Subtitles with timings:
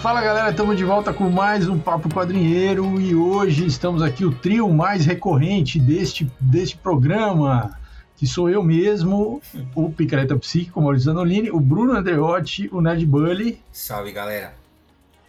[0.00, 4.32] Fala galera, estamos de volta com mais um Papo Quadrinheiro e hoje estamos aqui o
[4.32, 7.78] trio mais recorrente deste, deste programa,
[8.16, 9.42] que sou eu mesmo,
[9.74, 13.60] o Picareta Psíquico, Maurício Zanolini, o Bruno Andreotti, o Nerd Bully.
[13.70, 14.54] Salve galera!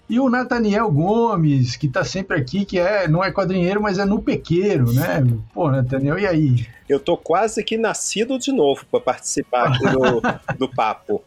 [0.09, 4.05] E o Nathaniel Gomes, que está sempre aqui, que é, não é quadrinheiro, mas é
[4.05, 5.21] no pequeiro, né?
[5.53, 6.67] Pô, Nathaniel, e aí?
[6.87, 10.21] Eu tô quase que nascido de novo para participar aqui do,
[10.57, 11.21] do papo.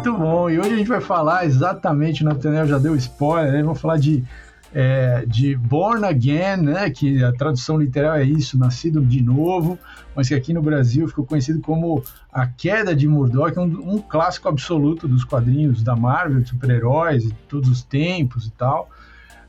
[0.00, 0.48] Muito bom.
[0.48, 3.62] E hoje a gente vai falar exatamente, Nathaniel já deu spoiler, né?
[3.62, 4.24] Vamos falar de,
[4.72, 6.88] é, de Born Again, né?
[6.88, 9.78] Que a tradução literal é isso, nascido de novo,
[10.16, 14.48] mas que aqui no Brasil ficou conhecido como A Queda de Murdoch, um, um clássico
[14.48, 18.88] absoluto dos quadrinhos da Marvel, de super-heróis, de todos os tempos e tal.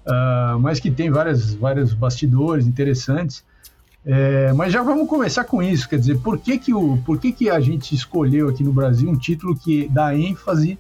[0.06, 3.46] Uh, mas que tem várias, vários bastidores interessantes.
[4.04, 7.32] É, mas já vamos começar com isso, quer dizer, por que que, o, por que
[7.32, 10.78] que a gente escolheu aqui no Brasil um título que dá ênfase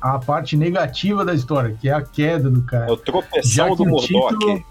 [0.00, 2.88] à parte negativa da história, que é a queda do cara?
[2.88, 4.08] É o tropeção do Murdoch.
[4.08, 4.64] Título,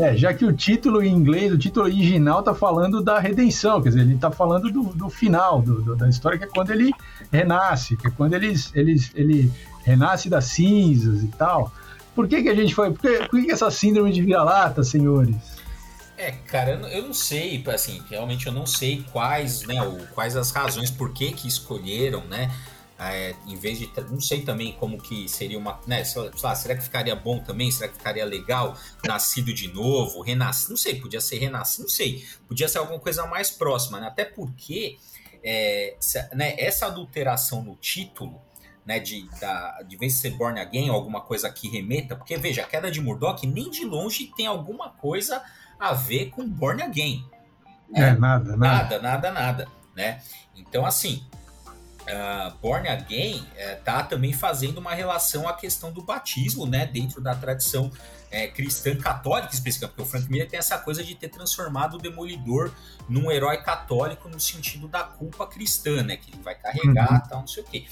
[0.00, 3.88] é, já que o título em inglês, o título original tá falando da redenção, quer
[3.88, 6.92] dizer, ele tá falando do, do final do, do, da história, que é quando ele
[7.32, 11.72] renasce, que é quando ele, ele, ele renasce das cinzas e tal.
[12.14, 15.55] Por que que a gente foi, por que, por que essa síndrome de vira-lata, senhores?
[16.18, 19.76] É, cara, eu não sei, assim, realmente eu não sei quais, né,
[20.14, 22.50] quais as razões por que que escolheram, né,
[22.98, 26.74] é, em vez de, não sei também como que seria uma, né, sei lá, será
[26.74, 28.74] que ficaria bom também, será que ficaria legal,
[29.04, 33.26] nascido de novo, renascido, não sei, podia ser renascido, não sei, podia ser alguma coisa
[33.26, 34.96] mais próxima, né, até porque,
[35.44, 35.96] é,
[36.32, 38.40] né, essa adulteração no título,
[38.86, 42.66] né, de, da, de vez ser Born Again, alguma coisa que remeta, porque veja, a
[42.66, 45.42] queda de Murdoch nem de longe tem alguma coisa
[45.78, 47.24] a ver com Born Again.
[47.94, 48.56] É, é nada, nada.
[48.56, 49.68] Nada, nada, nada.
[49.94, 50.20] Né?
[50.54, 51.24] Então, assim,
[52.02, 56.86] uh, Born Again uh, tá também fazendo uma relação à questão do batismo, né?
[56.86, 57.90] Dentro da tradição
[58.30, 61.98] é, cristã católica específica, porque o Frank Miller tem essa coisa de ter transformado o
[61.98, 62.72] Demolidor
[63.08, 66.16] num herói católico no sentido da culpa cristã, né?
[66.16, 67.28] Que ele vai carregar, uhum.
[67.28, 67.86] tal, não sei o quê.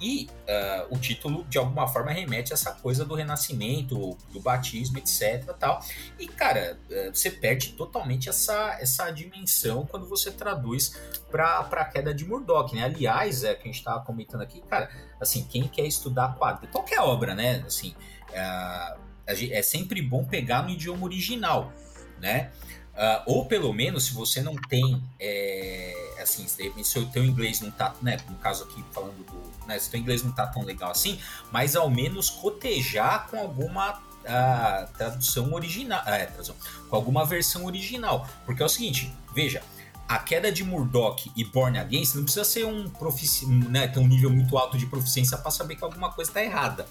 [0.00, 4.98] E uh, o título, de alguma forma, remete a essa coisa do renascimento, do batismo,
[4.98, 5.52] etc.
[5.58, 5.80] Tal.
[6.18, 10.96] E, cara, uh, você perde totalmente essa, essa dimensão quando você traduz
[11.30, 12.84] para a queda de Murdoch, né?
[12.84, 17.00] Aliás, é que a gente estava comentando aqui, cara, assim, quem quer estudar quadro, qualquer
[17.00, 17.64] obra, né?
[17.66, 17.94] Assim,
[18.30, 21.72] uh, é sempre bom pegar no idioma original,
[22.20, 22.50] né?
[22.98, 27.70] Uh, ou pelo menos, se você não tem, é, assim, se o teu inglês não
[27.70, 30.64] tá, né, no caso aqui falando do, né, se o teu inglês não tá tão
[30.64, 31.20] legal assim,
[31.52, 36.56] mas ao menos cotejar com alguma uh, tradução original, é, tradução,
[36.90, 39.62] com alguma versão original, porque é o seguinte, veja,
[40.08, 44.00] a queda de Murdoch e Born Again, você não precisa ser um profici né, ter
[44.00, 46.84] um nível muito alto de proficiência para saber que alguma coisa está errada,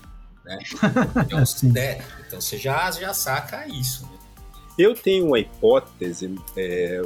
[0.46, 0.58] né?
[1.26, 1.40] Então,
[1.76, 4.17] é, então você já, já saca isso, né?
[4.78, 7.02] Eu tenho uma hipótese, é,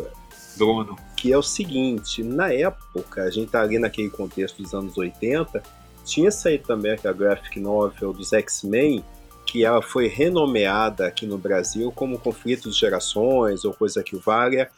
[0.58, 4.98] Bruno, que é o seguinte: na época, a gente tá ali naquele contexto dos anos
[4.98, 5.64] 80,
[6.04, 9.04] tinha saído também a graphic novel dos X-Men,
[9.46, 14.70] que ela foi renomeada aqui no Brasil como Conflito de Gerações ou coisa que valha.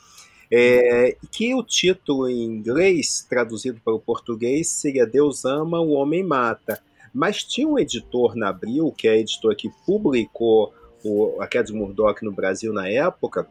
[0.51, 6.23] É, que o título em inglês, traduzido para o português, seria Deus ama, o homem
[6.23, 6.79] mata.
[7.11, 10.71] Mas tinha um editor na Abril, que é a editora que publicou
[11.03, 13.47] o, a Queda de Murdoch no Brasil na época,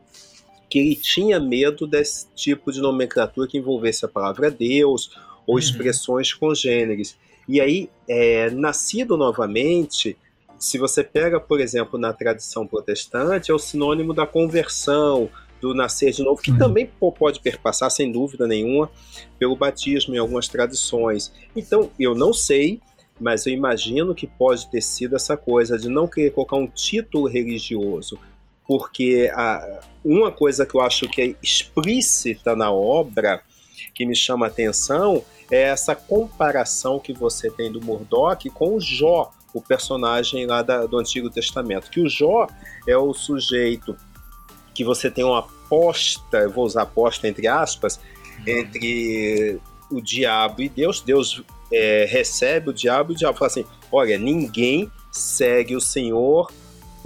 [0.69, 5.11] que ele tinha medo desse tipo de nomenclatura que envolvesse a palavra Deus
[5.47, 5.59] ou uhum.
[5.59, 7.17] expressões congêneres.
[7.49, 10.17] E aí, é, nascido novamente,
[10.59, 15.29] se você pega, por exemplo, na tradição protestante, é o sinônimo da conversão,
[15.61, 16.59] do nascer de novo, que uhum.
[16.59, 18.91] também pode perpassar, sem dúvida nenhuma,
[19.39, 21.33] pelo batismo em algumas tradições.
[21.55, 22.81] Então, eu não sei
[23.23, 27.29] mas eu imagino que pode ter sido essa coisa de não querer colocar um título
[27.29, 28.19] religioso,
[28.67, 33.41] porque a, uma coisa que eu acho que é explícita na obra,
[33.95, 38.81] que me chama a atenção, é essa comparação que você tem do Murdoch com o
[38.81, 41.91] Jó, o personagem lá da, do Antigo Testamento.
[41.91, 42.49] Que o Jó
[42.89, 43.97] é o sujeito
[44.75, 48.01] que você tem uma aposta, vou usar aposta entre aspas,
[48.47, 49.61] entre
[49.91, 51.03] o diabo e Deus.
[51.03, 51.43] Deus
[51.73, 56.53] é, recebe o diabo, o diabo fala assim: olha, ninguém segue o Senhor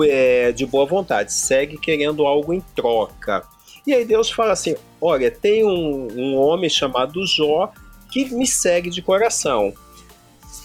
[0.03, 3.45] é, de boa vontade, segue querendo algo em troca.
[3.87, 7.73] E aí Deus fala assim: olha, tem um, um homem chamado Jó
[8.11, 9.73] que me segue de coração.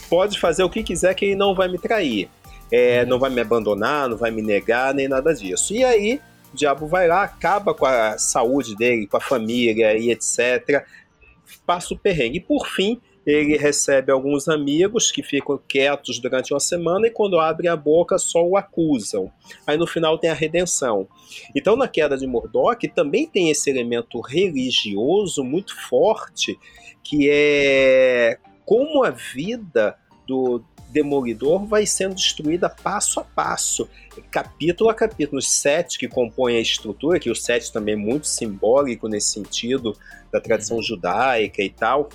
[0.09, 2.29] Pode fazer o que quiser que ele não vai me trair.
[2.71, 5.73] É, não vai me abandonar, não vai me negar, nem nada disso.
[5.73, 6.21] E aí,
[6.53, 10.85] o diabo vai lá, acaba com a saúde dele, com a família e etc.
[11.65, 12.37] Passa o perrengue.
[12.37, 17.39] E por fim, ele recebe alguns amigos que ficam quietos durante uma semana e quando
[17.39, 19.31] abrem a boca só o acusam.
[19.65, 21.07] Aí no final tem a redenção.
[21.55, 26.57] Então na queda de Murdoch também tem esse elemento religioso muito forte
[27.03, 29.97] que é como a vida
[30.27, 33.89] do Demolidor vai sendo destruída passo a passo,
[34.29, 35.39] capítulo a capítulo.
[35.39, 39.95] Os sete que compõem a estrutura, que o sete também é muito simbólico nesse sentido
[40.31, 42.09] da tradição judaica e tal,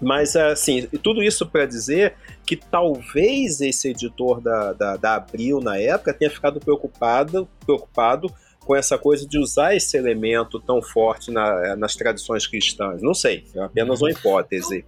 [0.00, 2.14] mas, assim, tudo isso para dizer
[2.46, 8.76] que talvez esse editor da, da, da, Abril, na época, tenha ficado preocupado, preocupado com
[8.76, 13.02] essa coisa de usar esse elemento tão forte na, nas tradições cristãs.
[13.02, 14.84] Não sei, é apenas uma hipótese.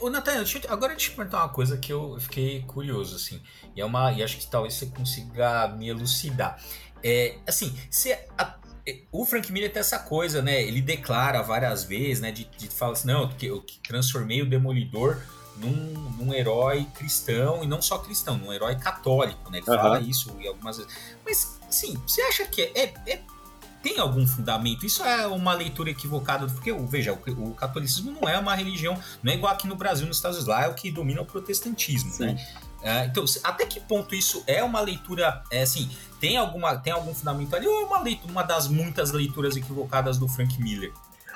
[0.00, 3.40] Ô, Natan, agora deixa eu te perguntar uma coisa que eu fiquei curioso, assim,
[3.74, 6.62] e, é uma, e acho que talvez você consiga me elucidar.
[7.02, 8.54] É, assim, se a,
[9.12, 10.62] o Frank Miller tem essa coisa, né?
[10.62, 12.32] Ele declara várias vezes, né?
[12.32, 15.20] De, de falar assim, não, que eu transformei o Demolidor
[15.56, 15.70] num,
[16.18, 19.58] num, herói cristão, e não só cristão, num herói católico, né?
[19.58, 19.76] Ele uhum.
[19.76, 20.92] fala isso e algumas vezes.
[21.24, 23.22] Mas, assim, você acha que é, é,
[23.82, 24.86] tem algum fundamento?
[24.86, 29.32] Isso é uma leitura equivocada, porque, veja, o, o, catolicismo não é uma religião, não
[29.32, 32.10] é igual aqui no Brasil, nos Estados Unidos, lá é o que domina o protestantismo,
[32.10, 32.16] né?
[32.16, 32.34] Sim.
[32.34, 32.48] né?
[32.82, 35.88] Uh, então, até que ponto isso é uma leitura, é, assim,
[36.20, 40.18] tem, alguma, tem algum fundamento ali ou é uma, leitura, uma das muitas leituras equivocadas
[40.18, 40.92] do Frank Miller?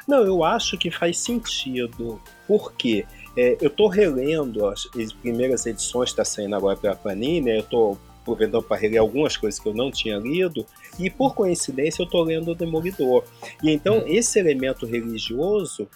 [0.06, 2.20] Não, eu acho que faz sentido.
[2.46, 3.06] Por quê?
[3.37, 7.99] É, eu estou relendo as, as, primeiras edições, está saindo agora pela Panini, eu estou
[8.22, 10.66] aproveitando para reler algumas coisas que eu não tinha lido,
[10.98, 13.25] e por coincidência eu estou lendo o Demolidor.
[13.62, 14.04] E então hum.
[14.06, 15.88] esse elemento religioso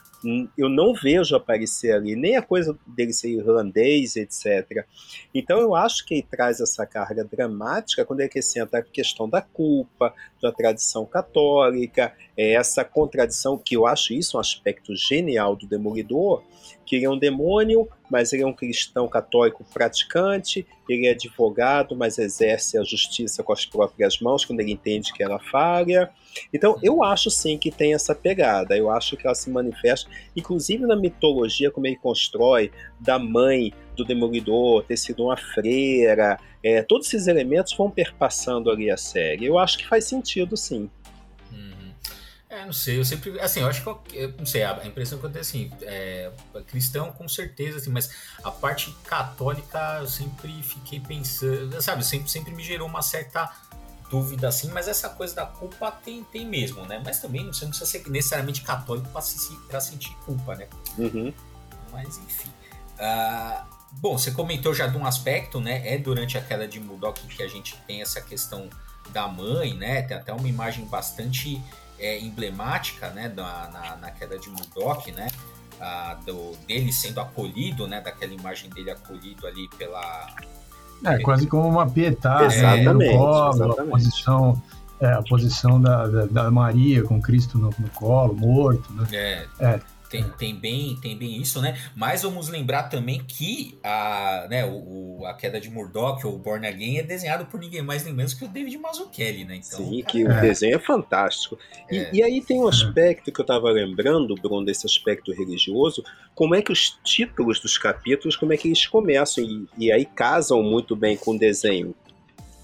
[0.56, 4.84] eu não vejo aparecer ali nem a coisa dele ser irlandês, etc.
[5.34, 9.40] Então eu acho que ele traz essa carga dramática quando ele acrescenta a questão da
[9.40, 10.12] culpa,
[10.42, 16.42] da tradição católica, é essa contradição que eu acho isso um aspecto genial do Demolidor,
[16.84, 21.94] que ele é um demônio, mas ele é um cristão católico praticante, ele é advogado,
[21.94, 26.10] mas exerce a justiça com as próprias mãos quando ele entende que ela falha.
[26.52, 30.86] Então, eu acho sim que tem essa pegada, eu acho que ela se manifesta, inclusive
[30.86, 37.06] na mitologia, como ele constrói, da mãe do Demolidor ter sido uma freira, é, todos
[37.08, 39.44] esses elementos vão perpassando ali a série.
[39.44, 40.88] Eu acho que faz sentido sim.
[42.50, 45.24] É, não sei, eu sempre, assim, eu acho que, eu, não sei, a impressão que
[45.24, 46.32] eu tenho, assim, é,
[46.66, 48.10] cristão com certeza, assim, mas
[48.42, 53.46] a parte católica eu sempre fiquei pensando, sabe, sempre, sempre me gerou uma certa
[54.10, 57.70] dúvida, assim, mas essa coisa da culpa tem, tem mesmo, né, mas também você não
[57.70, 60.68] precisa ser necessariamente católico para se, sentir culpa, né,
[60.98, 61.32] uhum.
[61.92, 62.50] mas enfim.
[62.98, 67.20] Uh, bom, você comentou já de um aspecto, né, é durante a queda de Murdoch
[67.28, 68.68] que a gente tem essa questão
[69.10, 71.62] da mãe, né, tem até uma imagem bastante
[72.00, 75.28] é, emblemática né, na, na, na, queda de Murdoch, né?
[75.78, 78.00] A, do, dele sendo acolhido, né?
[78.00, 80.34] Daquela imagem dele acolhido ali pela.
[81.04, 83.80] É, quase como uma pietade, exatamente, né, colo, exatamente.
[83.80, 84.62] a posição,
[85.00, 89.06] é, a posição da, da, da, Maria com Cristo no, no colo, morto, né?
[89.12, 89.46] É.
[89.58, 89.80] é.
[90.10, 91.78] Tem, tem, bem, tem bem isso, né?
[91.94, 96.98] Mas vamos lembrar também que a, né, o, a queda de Murdoch, ou Born Again,
[96.98, 99.60] é desenhado por ninguém mais nem menos que o David Mazzucchelli, né?
[99.64, 100.24] Então, Sim, que é.
[100.24, 101.56] o desenho é fantástico.
[101.88, 102.10] E, é.
[102.12, 106.02] e, aí tem um aspecto que eu estava lembrando, Bruno, desse aspecto religioso,
[106.34, 110.04] como é que os títulos dos capítulos, como é que eles começam, e, e aí
[110.04, 111.94] casam muito bem com o desenho.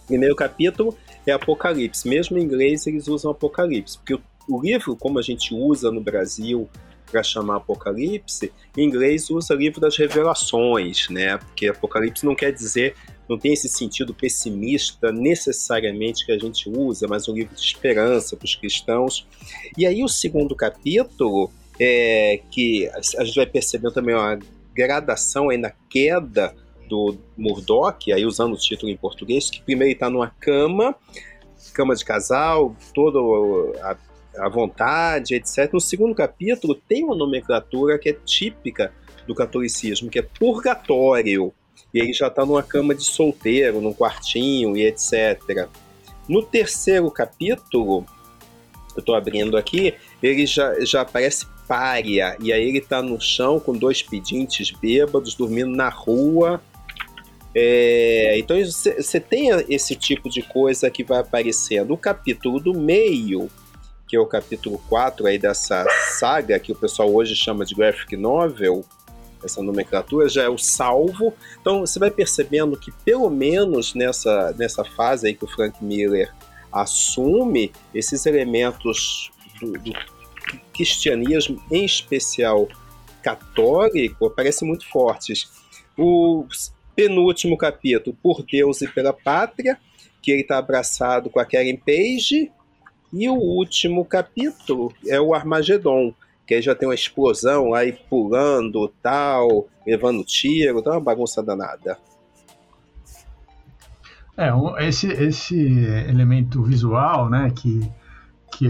[0.09, 2.09] Primeiro capítulo é Apocalipse.
[2.09, 6.01] Mesmo em inglês eles usam Apocalipse, porque o, o livro, como a gente usa no
[6.01, 6.69] Brasil,
[7.11, 11.39] para chamar Apocalipse, em inglês usa livro das revelações, né?
[11.39, 12.95] Porque Apocalipse não quer dizer,
[13.29, 18.37] não tem esse sentido pessimista necessariamente que a gente usa, mas um livro de esperança
[18.37, 19.27] para os cristãos.
[19.77, 24.39] E aí o segundo capítulo, é, que a gente vai percebendo também uma
[24.75, 26.55] gradação aí na queda
[26.89, 30.95] do Murdoch, aí usando o título em português, que primeiro está numa cama,
[31.73, 33.19] cama de casal, toda
[33.83, 33.97] a
[34.39, 35.73] à vontade, etc.
[35.73, 38.93] No segundo capítulo tem uma nomenclatura que é típica
[39.27, 41.53] do catolicismo, que é purgatório.
[41.93, 45.69] E ele já está numa cama de solteiro, num quartinho e etc.
[46.29, 48.05] No terceiro capítulo,
[48.95, 52.37] eu estou abrindo aqui, ele já, já aparece párea.
[52.41, 56.61] E aí ele tá no chão com dois pedintes bêbados, dormindo na rua.
[57.55, 61.95] É, então você tem esse tipo de coisa que vai aparecendo.
[61.95, 63.49] O capítulo do meio,
[64.07, 65.85] que é o capítulo 4 aí dessa
[66.19, 68.85] saga, que o pessoal hoje chama de graphic novel,
[69.45, 71.33] essa nomenclatura já é o salvo.
[71.61, 76.33] Então você vai percebendo que pelo menos nessa, nessa fase aí que o Frank Miller
[76.73, 79.93] assume esses elementos do, do
[80.73, 82.69] cristianismo, em especial
[83.23, 85.51] católico, aparecem muito fortes.
[85.97, 86.47] O
[86.95, 89.79] penúltimo capítulo, Por Deus e pela Pátria,
[90.23, 92.51] que ele está abraçado com a Karen Page,
[93.13, 96.13] e o último capítulo é o Armagedon,
[96.47, 101.99] que aí já tem uma explosão aí pulando, tal, levando tiro, tá uma bagunça danada.
[104.37, 104.51] É,
[104.87, 105.59] esse, esse
[106.09, 107.91] elemento visual, né, que,
[108.53, 108.69] que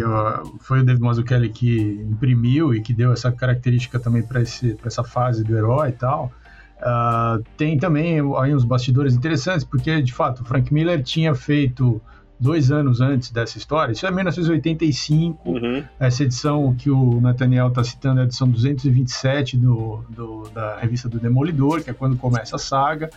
[0.60, 5.42] foi o David Mazzucchelli que imprimiu e que deu essa característica também para essa fase
[5.42, 6.32] do herói e tal,
[6.78, 12.00] uh, tem também aí uns bastidores interessantes, porque, de fato, o Frank Miller tinha feito
[12.38, 15.84] dois anos antes dessa história, isso é 1985, uhum.
[15.98, 21.08] essa edição que o Nathaniel está citando é a edição 227 do, do, da revista
[21.08, 23.10] do Demolidor, que é quando começa a saga.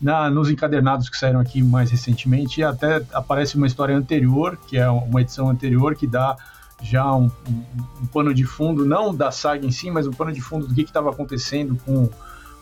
[0.00, 4.88] Na, nos encadernados que saíram aqui mais recentemente, até aparece uma história anterior, que é
[4.88, 6.36] uma edição anterior, que dá
[6.82, 7.64] já um, um,
[8.02, 10.74] um pano de fundo, não da saga em si, mas um pano de fundo do
[10.74, 12.08] que estava acontecendo com,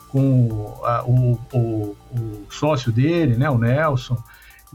[0.09, 4.21] com a, o, o, o, sócio dele, né, o Nelson,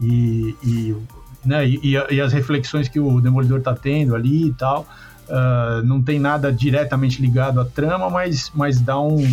[0.00, 0.96] e, e
[1.44, 1.66] né?
[1.66, 4.86] E, e, as reflexões que o Demolidor está tendo ali e tal.
[5.26, 9.24] Uh, não tem nada diretamente ligado à trama, mas, mas dá um,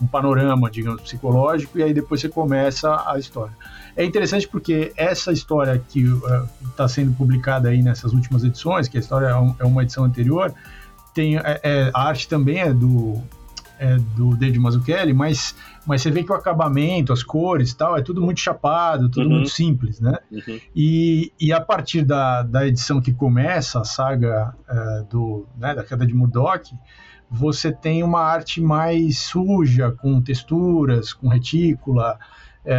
[0.00, 3.52] um panorama, digamos, psicológico, e aí depois você começa a história.
[3.96, 6.02] É interessante porque essa história que
[6.68, 9.82] está uh, sendo publicada aí nessas últimas edições, que a história é, um, é uma
[9.82, 10.52] edição anterior,
[11.14, 13.22] tem, é, é, a arte também é do,
[13.78, 15.54] é do David Mazzucchelli, mas
[15.86, 19.36] mas você vê que o acabamento, as cores tal, é tudo muito chapado, tudo uhum.
[19.36, 20.18] muito simples, né?
[20.32, 20.60] Uhum.
[20.74, 25.84] E, e a partir da, da edição que começa a saga é, do, né, da
[25.84, 26.74] queda de Murdoch,
[27.30, 32.18] você tem uma arte mais suja, com texturas, com retícula.
[32.64, 32.74] É,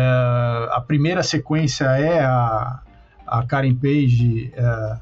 [0.71, 2.81] a primeira sequência é a,
[3.25, 4.97] a Karen Page é,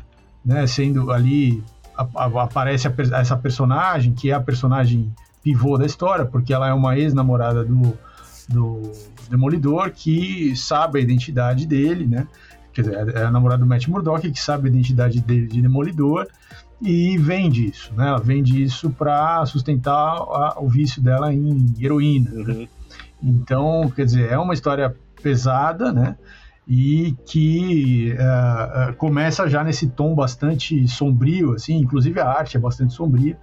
[0.46, 1.64] né, sendo ali
[1.98, 5.12] a, a, aparece essa personagem que é a personagem
[5.46, 7.96] pivô da história, porque ela é uma ex-namorada do,
[8.50, 8.92] do
[9.30, 12.28] Demolidor que sabe a identidade dele, né?
[12.74, 16.28] Quer dizer, é a namorada do Matt Murdock que sabe a identidade dele de Demolidor
[16.82, 18.08] e vende isso, né?
[18.08, 22.32] Ela vende isso para sustentar a, o vício dela em heroína.
[22.32, 22.42] Né?
[22.42, 22.62] Uhum.
[22.62, 22.68] Né?
[23.22, 26.18] Então, quer dizer, é uma história pesada, né?
[26.68, 32.96] E que uh, começa já nesse tom bastante sombrio, assim, inclusive a arte é bastante
[32.96, 33.38] sombria.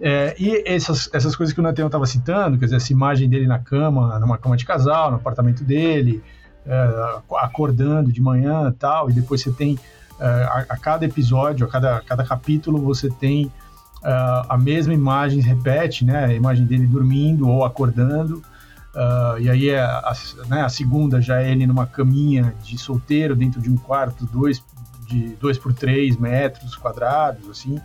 [0.00, 3.46] É, e essas, essas coisas que o Nathaniel estava citando, quer dizer, essa imagem dele
[3.46, 6.22] na cama, numa cama de casal, no apartamento dele,
[6.64, 9.78] é, acordando de manhã tal, e depois você tem,
[10.20, 13.50] é, a, a, cada episódio, a cada, a cada capítulo, você tem
[14.04, 14.10] é,
[14.48, 18.42] a mesma imagem, repete, né, a imagem dele dormindo ou acordando,
[18.94, 20.12] Uh, e aí é a,
[20.48, 24.64] né, a, segunda já é ele numa caminha de solteiro dentro de um quarto dois,
[25.06, 27.78] de 2 por 3 metros quadrados, assim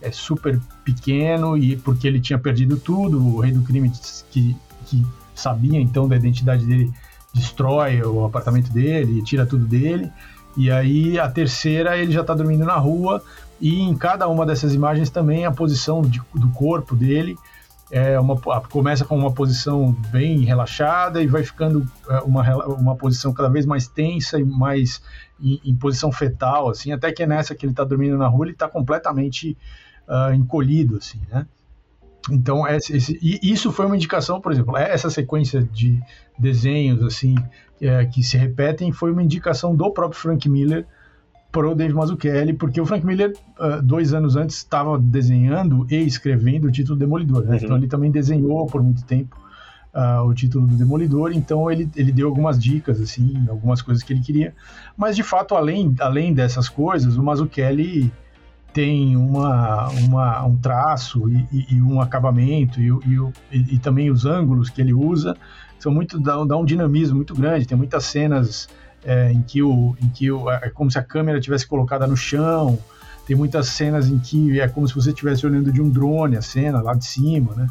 [0.00, 3.90] é super pequeno e porque ele tinha perdido tudo, o rei do crime
[4.30, 6.92] que, que sabia então da identidade dele
[7.32, 10.10] destrói o apartamento dele, tira tudo dele.
[10.56, 13.22] E aí a terceira ele já está dormindo na rua
[13.60, 17.36] e em cada uma dessas imagens também a posição de, do corpo dele
[17.90, 23.32] é uma, começa com uma posição bem relaxada e vai ficando é, uma, uma posição
[23.32, 25.00] cada vez mais tensa e mais
[25.40, 28.52] em, em posição fetal, assim, até que nessa que ele está dormindo na rua ele
[28.52, 29.56] está completamente
[30.08, 31.46] uh, encolhido, assim, né?
[32.30, 35.98] Então, esse, isso foi uma indicação, por exemplo, essa sequência de
[36.38, 37.34] desenhos, assim,
[37.80, 40.86] é, que se repetem, foi uma indicação do próprio Frank Miller
[41.50, 45.96] para o Dave Mazzucchelli, porque o Frank Miller, uh, dois anos antes, estava desenhando e
[45.96, 47.56] escrevendo o título Demolidor, né?
[47.56, 47.64] Uhum.
[47.64, 49.40] Então, ele também desenhou por muito tempo
[49.94, 54.12] uh, o título do Demolidor, então ele, ele deu algumas dicas, assim, algumas coisas que
[54.12, 54.54] ele queria.
[54.96, 58.12] Mas, de fato, além, além dessas coisas, o Mazzucchelli
[58.72, 62.90] tem uma, uma, um traço e, e, e um acabamento e,
[63.50, 65.36] e, também os ângulos que ele usa
[65.78, 67.66] são muito dá, dá um dinamismo muito grande.
[67.66, 68.68] Tem muitas cenas
[69.04, 72.16] é, em que o em que o, é como se a câmera tivesse colocada no
[72.16, 72.78] chão.
[73.26, 76.42] Tem muitas cenas em que é como se você estivesse olhando de um drone a
[76.42, 77.68] cena lá de cima, né?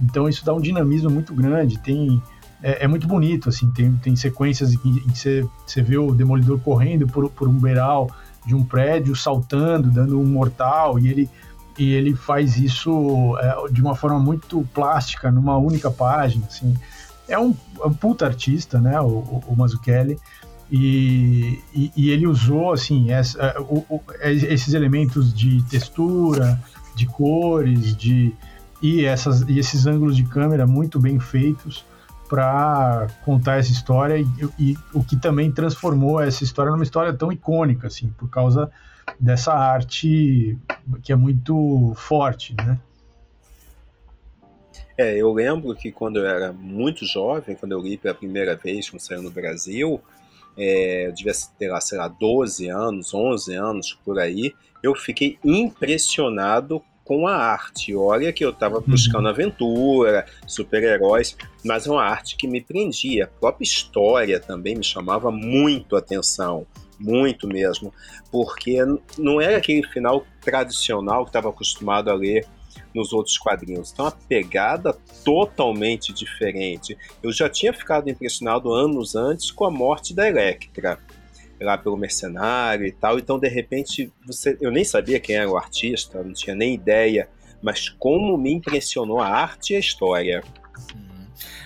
[0.00, 1.78] Então isso dá um dinamismo muito grande.
[1.78, 2.22] Tem
[2.62, 3.70] é, é muito bonito assim.
[3.70, 7.58] Tem, tem sequências em que, que você, você vê o demolidor correndo por, por um
[7.58, 8.10] beiral
[8.44, 11.30] de um prédio saltando, dando um mortal, e ele
[11.78, 16.76] e ele faz isso é, de uma forma muito plástica, numa única página, assim.
[17.26, 20.18] É um, é um puta artista, né, o, o, o Mazzucchelli,
[20.70, 26.60] e, e, e, ele usou, assim, essa, é, o, é, esses elementos de textura,
[26.94, 28.34] de cores, de
[28.80, 31.84] e, essas, e esses ângulos de câmera muito bem feitos
[32.32, 34.26] para contar essa história e,
[34.58, 38.72] e, o que também transformou essa história numa história tão icônica, assim, por causa
[39.20, 40.56] dessa arte
[41.02, 42.80] que é muito forte, né?
[44.96, 48.88] É, eu lembro que quando eu era muito jovem, quando eu li pela primeira vez,
[48.88, 50.00] quando saiu no Brasil,
[50.56, 55.38] é, eu devia ter lá, sei lá, 12 anos, 11 anos, por aí, eu fiquei
[55.44, 57.94] impressionado com a arte.
[57.94, 58.84] Olha que eu estava uhum.
[58.86, 63.24] buscando aventura, super-heróis, mas é uma arte que me prendia.
[63.24, 66.66] A própria história também me chamava muito atenção,
[66.98, 67.92] muito mesmo,
[68.30, 68.78] porque
[69.18, 72.46] não era aquele final tradicional que estava acostumado a ler
[72.94, 73.92] nos outros quadrinhos.
[73.92, 74.92] Então, a pegada
[75.24, 76.96] totalmente diferente.
[77.22, 80.98] Eu já tinha ficado impressionado anos antes com a morte da Electra
[81.62, 83.18] lá pelo mercenário e tal.
[83.18, 87.28] Então, de repente, você, eu nem sabia quem era o artista, não tinha nem ideia,
[87.62, 90.42] mas como me impressionou a arte e a história.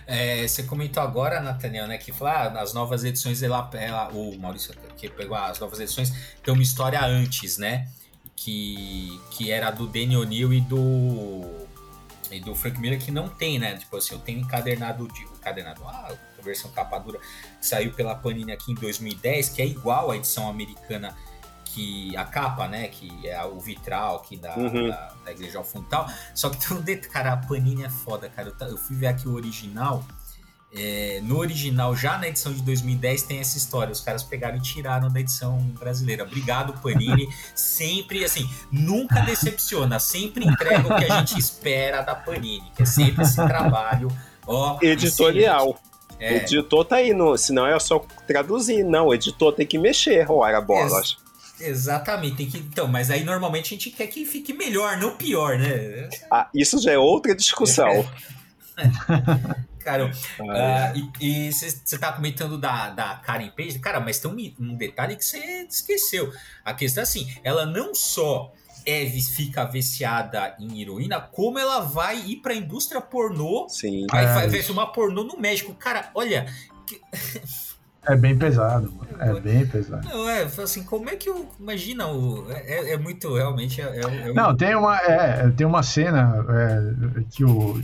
[0.07, 4.39] É, você comentou agora, Nathaniel, né, que falou, ah, as novas edições, ela, ela, o
[4.39, 6.13] Maurício que pegou as novas edições,
[6.45, 7.89] tem uma história antes, né,
[8.37, 11.67] que, que era do Danny O'Neill e do
[12.31, 15.83] e do Frank Miller que não tem, né, tipo assim, eu tenho encadernado, de, encadernado,
[15.87, 16.13] ah,
[16.47, 17.19] versão capa dura,
[17.61, 21.15] que saiu pela Panini aqui em 2010, que é igual à edição americana
[21.77, 24.89] que a capa, né, que é o vitral aqui da, uhum.
[24.89, 26.09] da, da, Igreja Funtal.
[26.35, 28.51] Só que tem um detalhe, cara, a Panini é foda, cara.
[28.59, 30.03] Eu, eu fui ver aqui o original.
[30.73, 33.93] É, no original, já na edição de 2010, tem essa história.
[33.93, 36.25] Os caras pegaram e tiraram da edição brasileira.
[36.25, 37.29] Obrigado, Panini.
[37.55, 39.99] sempre, assim, nunca decepciona.
[39.99, 44.09] Sempre entrega o que a gente espera da Panini, que é sempre esse trabalho.
[44.47, 45.69] Ó, Editorial.
[45.69, 45.96] Excelente.
[46.19, 46.33] É.
[46.33, 48.85] O editor tá aí, no, senão é só traduzir.
[48.85, 50.93] Não, o editor tem que mexer, ora bolas.
[50.95, 51.27] Ex
[51.69, 52.59] exatamente, tem que.
[52.59, 56.09] Então, mas aí normalmente a gente quer que fique melhor, não pior, né?
[56.31, 58.07] Ah, isso já é outra discussão.
[59.87, 64.75] Cara, uh, e você tá comentando da, da Karen Page, cara, mas tem um, um
[64.75, 65.39] detalhe que você
[65.71, 66.33] esqueceu.
[66.65, 68.53] A questão é assim, ela não só
[68.87, 73.67] Eve fica viciada em heroína, como ela vai ir pra indústria pornô.
[73.69, 74.07] Sim.
[74.11, 75.75] Vai, vai, vai filmar pornô no México.
[75.75, 76.47] Cara, olha.
[76.87, 77.01] Que...
[78.07, 79.09] É bem pesado, mano.
[79.19, 80.09] É bem pesado.
[80.09, 81.49] Não, é, assim, como é que eu.
[81.59, 83.81] Imagina, o, é, é muito, realmente.
[83.81, 87.81] É, é, Não, tem uma, é, tem uma cena é, que o,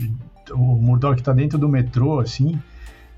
[0.51, 2.57] o Murdoch tá dentro do metrô, assim,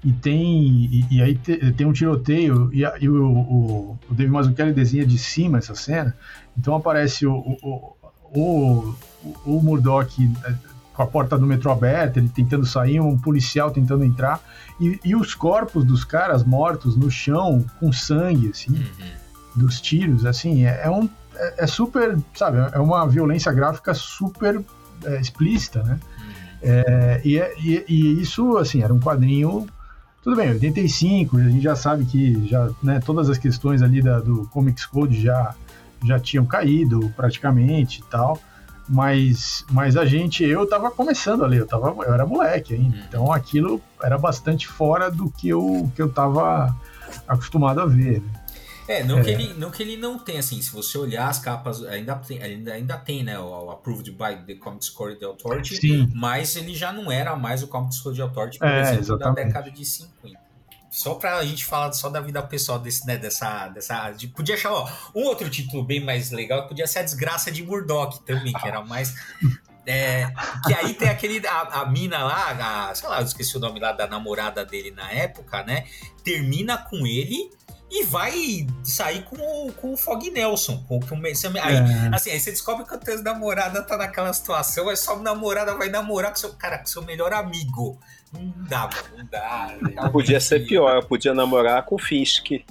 [0.06, 0.86] e tem.
[0.86, 5.06] E, e aí te, tem um tiroteio, e, e o, o, o David Mazzucchelli desenha
[5.06, 6.16] de cima essa cena,
[6.58, 7.96] então aparece o, o,
[8.34, 8.96] o,
[9.46, 10.54] o Murdoch é,
[10.94, 14.40] com a porta do metrô aberta, ele tentando sair, um policial tentando entrar,
[14.80, 19.10] e, e os corpos dos caras mortos no chão, com sangue, assim, uhum.
[19.56, 21.10] dos tiros, assim, é, é um.
[21.36, 24.64] É, é, super, sabe, é uma violência gráfica super
[25.04, 26.00] é, explícita, né?
[26.18, 26.46] Uhum.
[26.62, 29.68] É, e, e, e, isso, assim, era um quadrinho.
[30.26, 34.20] Tudo bem, 85, a gente já sabe que já, né, todas as questões ali da,
[34.20, 35.54] do Comics Code já
[36.04, 38.40] já tinham caído praticamente e tal.
[38.90, 42.98] Mas, mas a gente, eu tava começando ali, eu, tava, eu era moleque ainda.
[42.98, 43.04] Uhum.
[43.08, 46.76] Então aquilo era bastante fora do que eu, que eu tava
[47.28, 48.20] acostumado a ver.
[48.20, 48.45] Né?
[48.88, 49.24] É, não, é.
[49.24, 52.42] Que ele, não que ele não tenha, assim, se você olhar as capas, ainda tem,
[52.42, 56.12] ainda, ainda tem né, o, o Approved by the Comics Code Authority, Sim.
[56.14, 59.36] mas ele já não era mais o Comics Code Authority, por é, exemplo, exatamente.
[59.36, 60.46] da década de 50
[60.96, 64.72] só pra gente falar só da vida pessoal desse, né, dessa, dessa, de, podia achar,
[64.72, 68.66] ó, um outro título bem mais legal, podia ser a desgraça de Murdoch também, que
[68.66, 69.14] era mais
[69.86, 70.26] é,
[70.66, 73.78] que aí tem aquele, a, a mina lá, a, sei lá, eu esqueci o nome
[73.78, 75.86] lá da namorada dele na época, né,
[76.24, 77.52] termina com ele
[77.90, 80.84] e vai sair com o, com o Fog Nelson.
[80.88, 82.16] Com, com, aí, é.
[82.16, 85.90] assim, aí você descobre que a tua namorada tá naquela situação, aí sua namorada vai
[85.90, 87.98] namorar com seu, cara, com seu melhor amigo.
[88.34, 90.10] Não dá, mano, não dá.
[90.10, 92.66] Podia ser pior, podia namorar com o Fisk.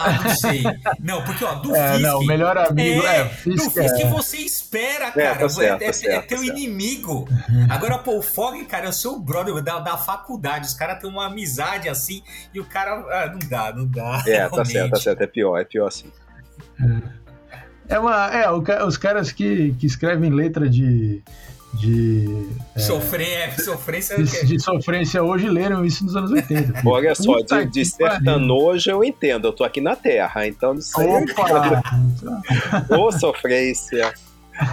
[0.00, 0.62] Ah, não sei.
[0.98, 2.02] Não, porque, ó, do é, Fisk.
[2.02, 3.20] Não, o melhor amigo é.
[3.20, 4.08] é Fisk, do Fisk é...
[4.08, 5.38] você espera, é, cara.
[5.40, 6.58] Tá certo, é, tá certo, é, teu certo.
[6.58, 7.28] inimigo.
[7.68, 10.66] Agora, pô, o Fog, cara, é o seu brother da, da faculdade.
[10.66, 12.22] Os caras têm uma amizade assim
[12.54, 13.04] e o cara.
[13.10, 14.22] Ah, não dá, não dá.
[14.26, 14.56] É, realmente.
[14.56, 15.22] tá certo, tá certo.
[15.22, 16.10] É pior, é pior assim.
[17.88, 18.50] É, uma, é
[18.84, 21.22] os caras que, que escrevem letra de
[21.74, 22.48] de.
[22.74, 24.22] É, Sofrer, sofrência.
[24.22, 26.82] De, de, sofrência hoje leram isso nos anos 80.
[26.86, 31.06] Olha só, de, de sertanojo eu entendo, eu tô aqui na Terra, então não sei.
[31.06, 31.82] Opa!
[32.96, 34.12] Ô, sofrência.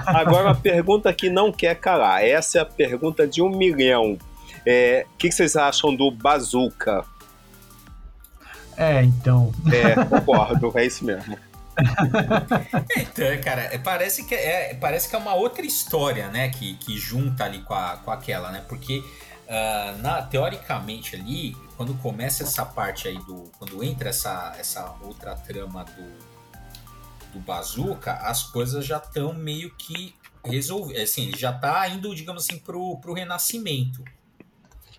[0.06, 2.24] Agora, uma pergunta que não quer calar.
[2.24, 4.14] Essa é a pergunta de um milhão.
[4.14, 4.20] O
[4.66, 7.06] é, que, que vocês acham do Bazooka?
[8.76, 9.52] É, então.
[9.72, 11.38] É, concordo, é isso mesmo.
[12.98, 16.50] Então, cara, é, parece que é, parece que é uma outra história, né?
[16.50, 18.64] Que, que junta ali com, a, com aquela, né?
[18.68, 23.52] Porque uh, na, teoricamente ali, quando começa essa parte aí do.
[23.58, 30.16] Quando entra essa, essa outra trama do, do Bazooka, as coisas já estão meio que
[30.44, 31.04] resolvidas.
[31.04, 34.04] Assim, já tá indo, digamos assim, pro, pro renascimento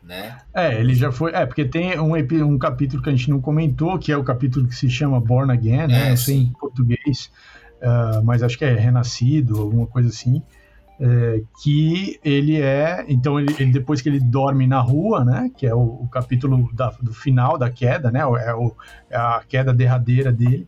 [0.02, 0.38] né?
[0.54, 1.32] É, ele já foi.
[1.32, 4.66] É, porque tem um, um capítulo que a gente não comentou, que é o capítulo
[4.66, 6.06] que se chama Born Again, né?
[6.06, 7.30] É, não sei em português,
[7.82, 10.42] uh, mas acho que é Renascido, alguma coisa assim.
[11.00, 13.04] É, que ele é.
[13.08, 15.50] Então, ele, ele, depois que ele dorme na rua, né?
[15.56, 18.20] Que é o, o capítulo da, do final da queda, né?
[18.20, 18.74] É, o,
[19.08, 20.66] é a queda derradeira dele.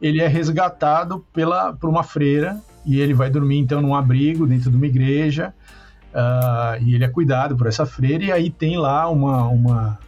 [0.00, 4.70] Ele é resgatado pela, por uma freira e ele vai dormir então num abrigo dentro
[4.70, 5.52] de uma igreja
[6.12, 9.98] Uh, e ele é cuidado por essa freira, e aí tem lá uma, uma,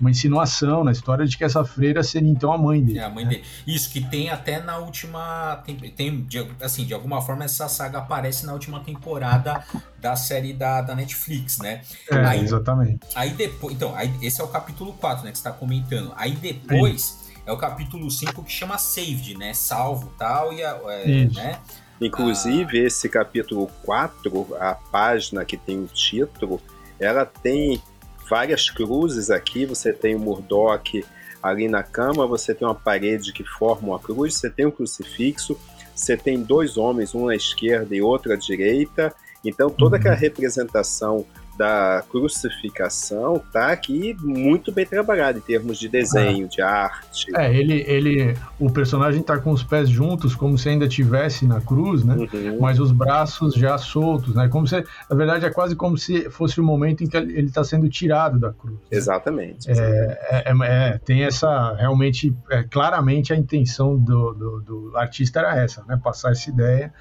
[0.00, 2.98] uma insinuação na história de que essa freira seria então a mãe dele.
[2.98, 3.30] É a mãe né?
[3.30, 3.44] dele.
[3.66, 5.62] Isso, que tem até na última.
[5.66, 6.26] Tem, tem,
[6.60, 9.64] assim, de alguma forma essa saga aparece na última temporada
[10.00, 11.82] da série da, da Netflix, né?
[12.10, 13.06] É, aí, exatamente.
[13.14, 13.74] Aí depois.
[13.74, 15.32] Então, aí, esse é o capítulo 4, né?
[15.32, 16.12] Que você tá comentando.
[16.16, 17.20] Aí depois.
[17.44, 19.52] É o capítulo 5 que chama Saved, né?
[19.52, 21.58] Salvo tal, e a, é, né?
[22.04, 22.86] Inclusive, ah.
[22.86, 26.60] esse capítulo 4, a página que tem o título,
[26.98, 27.80] ela tem
[28.28, 29.64] várias cruzes aqui.
[29.66, 31.04] Você tem o Murdoch
[31.42, 35.58] ali na cama, você tem uma parede que forma uma cruz, você tem um crucifixo,
[35.94, 39.14] você tem dois homens, um à esquerda e outro à direita.
[39.44, 40.20] Então, toda aquela uhum.
[40.20, 46.48] representação da crucificação tá aqui muito bem trabalhado em termos de desenho, é.
[46.48, 47.26] de arte.
[47.36, 51.60] É, ele, ele, o personagem tá com os pés juntos, como se ainda tivesse na
[51.60, 52.14] cruz, né?
[52.14, 52.58] Uhum.
[52.60, 54.48] Mas os braços já soltos, né?
[54.48, 57.62] Como se, na verdade, é quase como se fosse o momento em que ele está
[57.62, 58.74] sendo tirado da cruz.
[58.74, 58.80] Né?
[58.90, 59.70] Exatamente.
[59.70, 65.40] É, é, é, é, tem essa, realmente, é, claramente a intenção do, do, do artista
[65.40, 66.00] era essa, né?
[66.02, 66.92] Passar essa ideia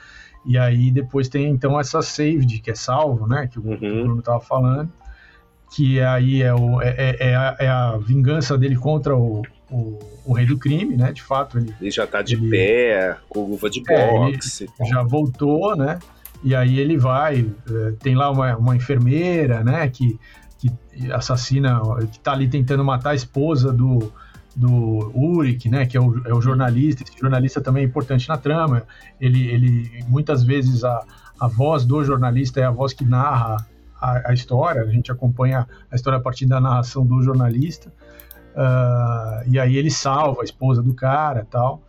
[0.45, 3.47] e aí depois tem então essa saved, que é salvo, né?
[3.47, 3.77] Que o, uhum.
[3.77, 4.91] Bruno estava falando.
[5.73, 9.99] Que aí é, o, é, é, é, a, é, a, vingança dele contra o, o,
[10.25, 11.11] o, rei do crime, né?
[11.11, 11.73] De fato, ele.
[11.79, 14.67] Ele já está de ele, pé, com luva de é, boxe.
[14.89, 15.99] já voltou, né?
[16.43, 19.87] E aí ele vai, é, tem lá uma, uma enfermeira, né?
[19.87, 20.19] Que,
[20.57, 20.71] que
[21.11, 21.79] assassina,
[22.11, 24.11] que tá ali tentando matar a esposa do,
[24.55, 28.37] do Uric, né, que é o, é o, jornalista, esse jornalista também é importante na
[28.37, 28.83] trama,
[29.19, 31.03] ele, ele muitas vezes a,
[31.39, 33.65] a voz do jornalista é a voz que narra
[33.99, 37.89] a, a história, a gente acompanha a história a partir da narração do jornalista,
[38.55, 41.81] uh, e aí ele salva a esposa do cara tal,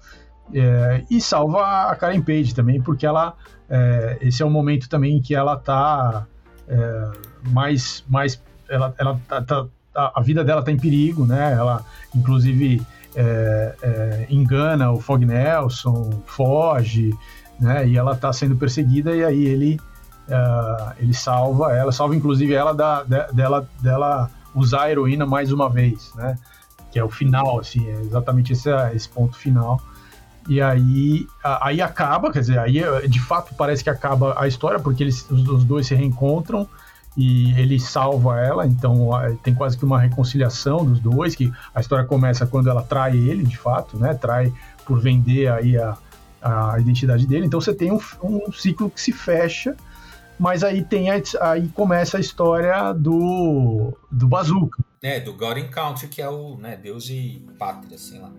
[0.54, 3.34] é, e salva a Karen Page também, porque ela,
[3.70, 6.26] é, esse é o momento também que ela tá
[6.68, 7.10] é,
[7.50, 11.52] mais, mais ela, ela tá, tá a, a vida dela está em perigo, né?
[11.52, 12.82] Ela, inclusive,
[13.14, 17.12] é, é, engana o Fog Nelson, foge,
[17.60, 17.86] né?
[17.86, 19.80] E ela está sendo perseguida e aí ele
[20.28, 25.52] uh, ele salva ela, salva inclusive ela da, de, dela dela usar a heroína mais
[25.52, 26.38] uma vez, né?
[26.90, 29.80] Que é o final, assim, é exatamente esse, esse ponto final.
[30.48, 35.04] E aí, aí acaba, quer dizer, aí de fato parece que acaba a história, porque
[35.04, 36.68] eles, os, os dois se reencontram
[37.16, 39.10] e ele salva ela, então
[39.42, 43.44] tem quase que uma reconciliação dos dois, que a história começa quando ela trai ele,
[43.44, 44.14] de fato, né?
[44.14, 44.52] Trai
[44.86, 45.96] por vender aí a,
[46.40, 47.46] a identidade dele.
[47.46, 49.76] Então você tem um, um ciclo que se fecha,
[50.38, 54.82] mas aí tem a, aí começa a história do do Bazooka.
[55.02, 58.30] É, do God Encounter, que é o né, Deus e Pátria, sei lá.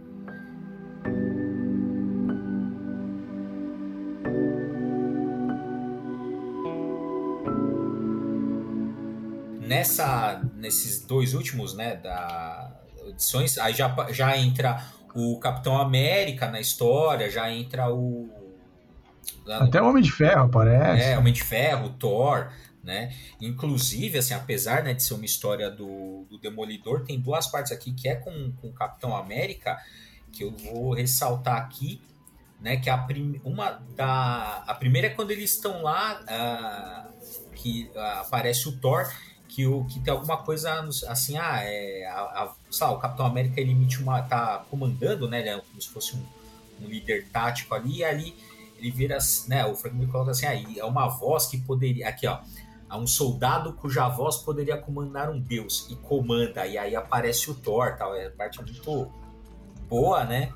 [9.66, 14.82] Nessa, nesses dois últimos, né, da edições, aí já, já entra
[15.14, 18.30] o Capitão América na história, já entra o
[19.48, 21.04] até o Homem de Ferro aparece.
[21.04, 22.50] É, Homem de Ferro, Thor,
[22.84, 23.14] né?
[23.42, 27.94] Inclusive, assim, apesar né, de ser uma história do, do Demolidor, tem duas partes aqui
[27.94, 29.78] que é com, com o Capitão América,
[30.32, 32.02] que eu vou ressaltar aqui,
[32.60, 32.78] né?
[32.78, 34.64] Que a prim, uma da.
[34.66, 39.10] A primeira é quando eles estão lá, uh, que uh, aparece o Thor
[39.54, 43.72] que, o, que tem alguma coisa assim, ah, é, a, a, o Capitão América ele
[43.72, 44.20] emite uma.
[44.24, 45.42] tá comandando, né?
[45.42, 46.24] Ele é como se fosse um,
[46.82, 48.36] um líder tático ali, e ali
[48.80, 49.64] ele vira, né?
[49.68, 52.10] O Frank Miller coloca assim, aí ah, é uma voz que poderia.
[52.10, 52.40] Aqui, ó.
[52.90, 57.54] Há um soldado cuja voz poderia comandar um deus e comanda, e aí aparece o
[57.54, 58.16] Thor, tal.
[58.16, 59.12] É parte muito
[59.88, 60.52] boa, né?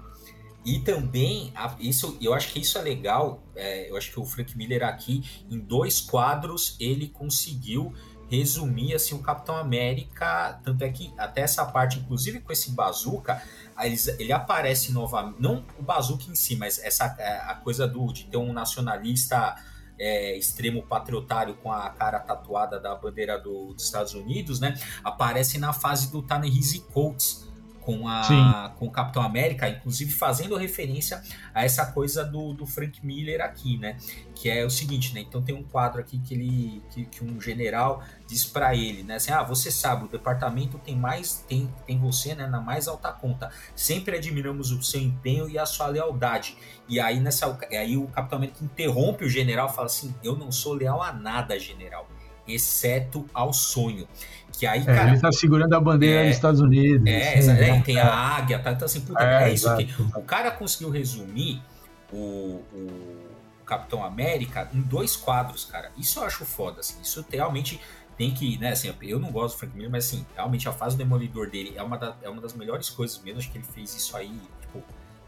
[0.65, 3.43] E também, isso, eu acho que isso é legal.
[3.55, 7.93] É, eu acho que o Frank Miller aqui, em dois quadros, ele conseguiu
[8.29, 10.59] resumir assim o Capitão América.
[10.63, 13.41] Tanto é que até essa parte, inclusive com esse bazooka,
[14.19, 15.41] ele aparece novamente.
[15.41, 19.55] Não o bazooka em si, mas essa é, a coisa do de ter um nacionalista
[19.99, 24.75] é, extremo patriotário com a cara tatuada da bandeira do, dos Estados Unidos, né?
[25.03, 27.46] Aparece na fase do Ta-Nehisi Coates
[27.87, 31.23] com, a, com o Capitão América, inclusive fazendo referência
[31.53, 33.97] a essa coisa do, do Frank Miller aqui, né?
[34.35, 35.21] Que é o seguinte, né?
[35.21, 39.15] Então tem um quadro aqui que ele que, que um general diz para ele, né?
[39.15, 43.09] Assim, ah, você sabe, o departamento tem mais tem, tem você, né, na mais alta
[43.09, 43.49] conta.
[43.73, 46.57] Sempre admiramos o seu empenho e a sua lealdade.
[46.89, 50.73] E aí nessa aí o Capitão América interrompe o general, fala assim: "Eu não sou
[50.73, 52.05] leal a nada, general,
[52.45, 54.05] exceto ao sonho".
[54.57, 57.05] Que aí, é, cara, ele tá segurando a bandeira é, dos Estados Unidos.
[57.05, 58.71] É, assim, é, tem a águia, tá?
[58.71, 61.61] Então, assim, puta, é, é isso que o cara conseguiu resumir
[62.11, 63.27] o, o,
[63.63, 65.91] Capitão América em dois quadros, cara.
[65.97, 66.95] Isso eu acho foda, assim.
[67.03, 67.79] Isso realmente
[68.17, 70.95] tem que, né, assim, eu não gosto do Frank Miller, mas assim, realmente a fase
[70.95, 73.39] do Demolidor dele é uma, da, é uma das melhores coisas mesmo.
[73.39, 74.39] Acho que ele fez isso aí,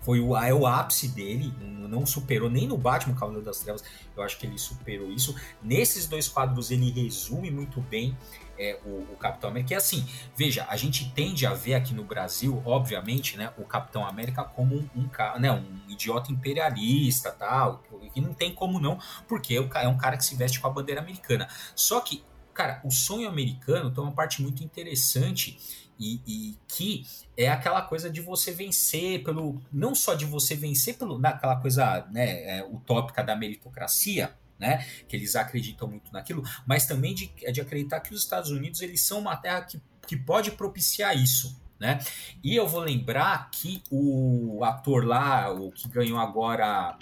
[0.01, 1.53] foi o, é o ápice dele,
[1.89, 3.83] não superou nem no Batman Cavaleiro das Trevas,
[4.15, 5.35] eu acho que ele superou isso.
[5.62, 8.15] Nesses dois quadros ele resume muito bem
[8.57, 9.73] é, o, o, Capitão América.
[9.73, 14.05] E assim, veja, a gente tende a ver aqui no Brasil, obviamente, né, o Capitão
[14.05, 17.81] América como um, um, né, um idiota imperialista, tal,
[18.13, 21.01] que não tem como não, porque é um cara que se veste com a bandeira
[21.01, 21.47] americana.
[21.75, 27.49] Só que, cara, o sonho americano tem uma parte muito interessante e, e, que é
[27.49, 32.59] aquela coisa de você vencer pelo não só de você vencer pelo naquela coisa né,
[32.59, 34.85] é, utópica da meritocracia né?
[35.07, 39.01] Que eles acreditam muito naquilo, mas também de, de acreditar que os Estados Unidos eles
[39.01, 41.57] são uma terra que, que pode propiciar isso.
[41.79, 41.97] Né?
[42.43, 46.97] E eu vou lembrar que o ator lá, o que ganhou agora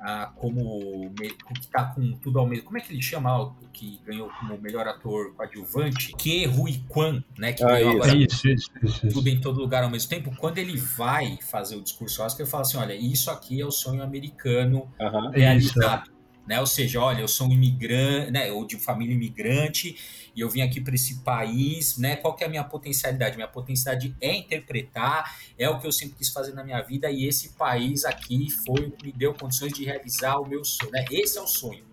[0.00, 1.12] ah, como
[1.54, 2.64] que tá com tudo ao mesmo.
[2.64, 6.14] Como é que ele chama o que ganhou como melhor ator coadjuvante?
[6.16, 7.52] Que Rui Kwan, né?
[7.52, 10.34] Que ah, ganhou isso, agora isso, isso, isso, tudo em todo lugar ao mesmo tempo.
[10.36, 13.70] Quando ele vai fazer o discurso Oscar, ele fala assim: olha, isso aqui é o
[13.70, 16.10] sonho americano uhum, realizado
[16.46, 16.60] né?
[16.60, 18.50] Ou seja, olha, eu sou um imigrante, né?
[18.52, 19.96] Ou de família imigrante
[20.34, 22.16] e eu vim aqui para esse país, né?
[22.16, 23.36] Qual que é a minha potencialidade?
[23.36, 27.26] Minha potencialidade é interpretar, é o que eu sempre quis fazer na minha vida e
[27.26, 31.04] esse país aqui foi o que me deu condições de realizar o meu sonho, né?
[31.10, 31.84] Esse é o sonho,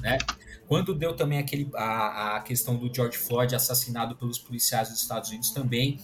[0.00, 0.18] né?
[0.66, 5.30] Quando deu também aquele a, a questão do George Floyd assassinado pelos policiais dos Estados
[5.30, 5.98] Unidos também,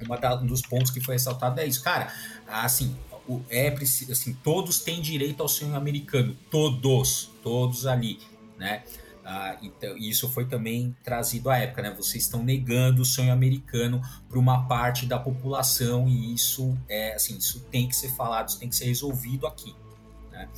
[0.00, 2.12] uma da, um dos pontos que foi ressaltado é isso, cara.
[2.46, 2.96] Assim,
[3.50, 8.18] é assim, todos têm direito ao sonho americano, todos, todos ali,
[8.58, 8.82] né?
[9.24, 11.94] Ah, então, isso foi também trazido à época, né?
[11.96, 17.36] Vocês estão negando o sonho americano para uma parte da população e isso é assim,
[17.36, 19.74] isso tem que ser falado, isso tem que ser resolvido aqui,
[20.32, 20.48] né?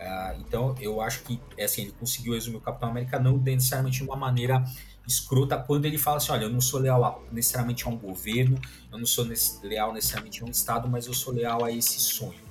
[0.00, 3.98] Ah, então, eu acho que é assim, ele conseguiu resumir o Capitão América não necessariamente
[3.98, 4.64] de uma maneira
[5.06, 8.60] escrota quando ele fala assim: olha, eu não sou leal a, necessariamente a um governo,
[8.90, 9.26] eu não sou
[9.62, 12.46] leal necessariamente a um Estado, mas eu sou leal a esse sonho.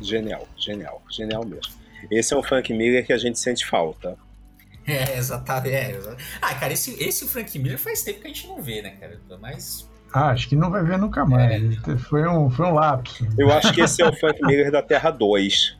[0.00, 1.72] Genial, genial, genial mesmo.
[2.10, 4.16] Esse é o Frank Miller que a gente sente falta.
[4.86, 5.74] É, exatamente.
[5.74, 5.98] É,
[6.42, 9.18] ah, cara, esse, esse Frank Miller faz tempo que a gente não vê, né, cara?
[9.40, 9.88] Mas.
[10.12, 11.62] Ah, acho que não vai ver nunca mais.
[11.88, 11.96] É.
[11.96, 13.26] Foi, um, foi um lapso.
[13.38, 15.78] Eu acho que esse é o Frank Miller da Terra 2.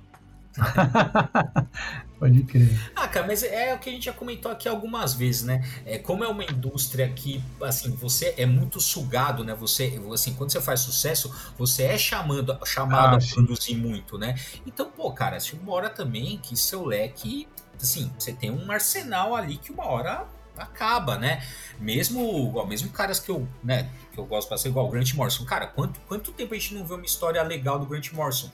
[2.19, 2.93] Pode crer.
[2.95, 5.62] Ah, cara, mas é o que a gente já comentou aqui algumas vezes, né?
[5.85, 9.55] É, como é uma indústria que, assim, você é muito sugado, né?
[9.55, 14.37] Você, assim, quando você faz sucesso, você é chamando, chamado ah, a produzir muito, né?
[14.64, 17.49] Então, pô, cara, chega uma hora também que seu leque,
[17.81, 21.43] assim, você tem um arsenal ali que uma hora acaba, né?
[21.79, 25.45] Mesmo, igual, mesmo caras que eu, né, que eu gosto ser igual o Grant Morrison.
[25.45, 28.51] Cara, quanto, quanto tempo a gente não vê uma história legal do Grant Morrison?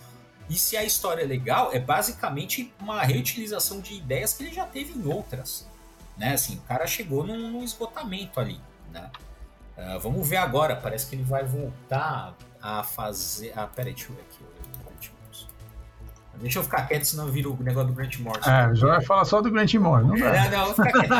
[0.50, 4.66] E se a história é legal, é basicamente uma reutilização de ideias que ele já
[4.66, 5.64] teve em outras.
[6.18, 6.34] Né?
[6.34, 8.60] Assim, o cara chegou num, num esgotamento ali.
[8.92, 9.08] Né?
[9.78, 13.52] Uh, vamos ver agora, parece que ele vai voltar a fazer.
[13.54, 14.50] Ah, peraí, deixa eu ver aqui.
[16.40, 18.50] Deixa eu ficar quieto, senão vira o negócio do Grant Morrison.
[18.50, 20.08] É, já vai falar só do Grant Morrison.
[20.08, 20.32] Não, dá.
[20.32, 21.12] não, não, vou ficar quieto.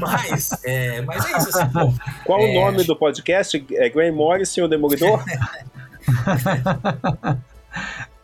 [0.00, 1.94] mas, é, mas é isso, assim, pô,
[2.24, 2.50] Qual é...
[2.50, 3.64] o nome do podcast?
[3.70, 5.22] É Grant Morrison, o Demolidor?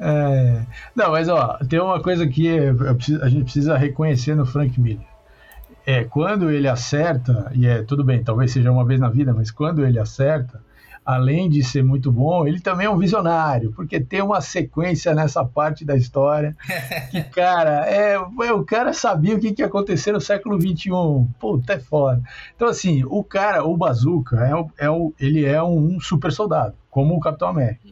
[0.01, 0.63] É...
[0.97, 2.49] Não, mas ó, tem uma coisa que
[3.23, 5.07] a gente precisa reconhecer no Frank Miller.
[5.87, 9.51] É, quando ele acerta, e é tudo bem, talvez seja uma vez na vida, mas
[9.51, 10.61] quando ele acerta,
[11.05, 15.45] além de ser muito bom, ele também é um visionário, porque tem uma sequência nessa
[15.45, 16.57] parte da história
[17.11, 20.91] que, cara, é, é o cara sabia o que, que ia acontecer no século XXI.
[21.39, 22.23] Puta, é foda.
[22.55, 27.21] Então, assim, o cara, o Bazooka, é, é, ele é um super soldado como o
[27.21, 27.89] Capitão América.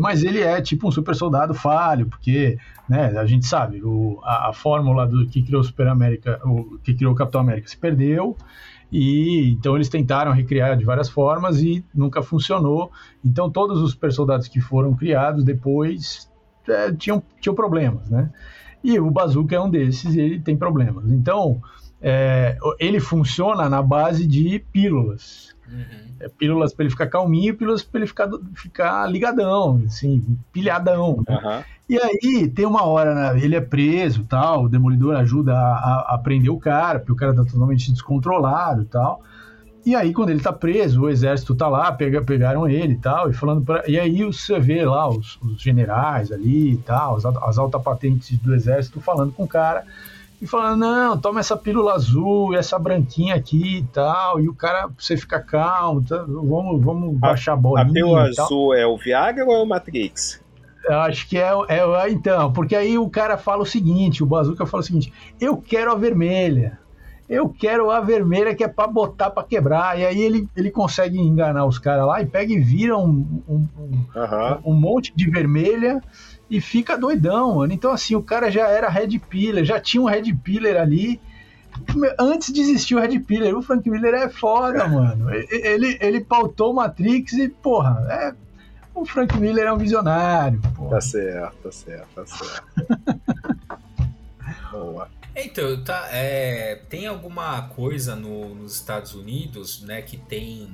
[0.00, 4.50] Mas ele é tipo um super soldado falho, porque né, a gente sabe, o, a,
[4.50, 7.76] a fórmula do que criou o Super América, o que criou o Capitão América se
[7.76, 8.36] perdeu,
[8.98, 12.90] e então eles tentaram recriar de várias formas e nunca funcionou.
[13.24, 16.30] Então todos os soldados que foram criados depois
[16.68, 18.30] é, tinham, tinham problemas, né?
[18.82, 21.10] E o Bazooka é um desses e ele tem problemas.
[21.10, 21.60] Então,
[22.00, 25.55] é, ele funciona na base de pílulas.
[25.70, 26.14] Uhum.
[26.20, 31.22] É, pílulas para ele ficar calminho e pílulas para ele ficar, ficar ligadão, assim, pilhadão.
[31.28, 31.36] Né?
[31.36, 31.62] Uhum.
[31.88, 36.14] E aí tem uma hora, né, ele é preso tal, o Demolidor ajuda a, a,
[36.14, 39.22] a, prender o cara, porque o cara tá totalmente descontrolado e tal.
[39.84, 43.30] E aí, quando ele tá preso, o exército tá lá, pega, pegaram ele e tal,
[43.30, 47.24] e falando pra, E aí você vê lá os, os generais ali e tal, as,
[47.24, 49.84] as altas patentes do exército falando com o cara
[50.40, 54.88] e falando, não, toma essa pílula azul essa branquinha aqui e tal, e o cara,
[54.98, 57.88] você fica calmo, tá, vamos, vamos baixar a bolinha.
[57.88, 60.44] A pílula azul é o Viagra ou é o Matrix?
[60.88, 64.82] Acho que é, é, então, porque aí o cara fala o seguinte, o Bazuca fala
[64.82, 66.78] o seguinte, eu quero a vermelha,
[67.28, 71.18] eu quero a vermelha que é para botar para quebrar, e aí ele, ele consegue
[71.18, 74.58] enganar os caras lá e pega e vira um, um, um, uhum.
[74.64, 76.00] um monte de vermelha,
[76.48, 77.72] e fica doidão, mano.
[77.72, 81.20] Então, assim, o cara já era Red Pillar, já tinha um Red Pillar ali.
[82.18, 85.30] Antes de existir o Red Pillar, o Frank Miller é foda, mano.
[85.32, 88.34] Ele, ele pautou Matrix e, porra, é,
[88.94, 90.60] o Frank Miller é um visionário.
[90.74, 90.90] Porra.
[90.90, 92.62] Tá certo, tá certo, tá certo.
[94.72, 95.08] Boa.
[95.34, 100.70] Então, tá, é, tem alguma coisa no, nos Estados Unidos, né, que tem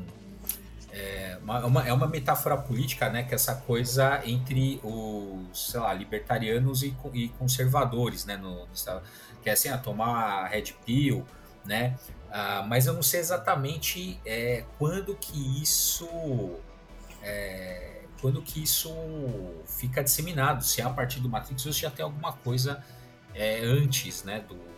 [0.93, 3.23] é uma, uma, é uma metáfora política, né?
[3.23, 8.37] Que é essa coisa entre os, sei lá, libertarianos e, e conservadores, né?
[8.37, 9.03] No, no,
[9.43, 11.27] que é assim, a tomar red pill,
[11.65, 11.99] né?
[12.31, 16.09] Ah, mas eu não sei exatamente é, quando que isso
[17.23, 18.95] é, quando que isso
[19.67, 22.85] fica disseminado, se é a partir do Matrix ou se já tem alguma coisa
[23.35, 24.41] é, antes, né?
[24.41, 24.72] Do,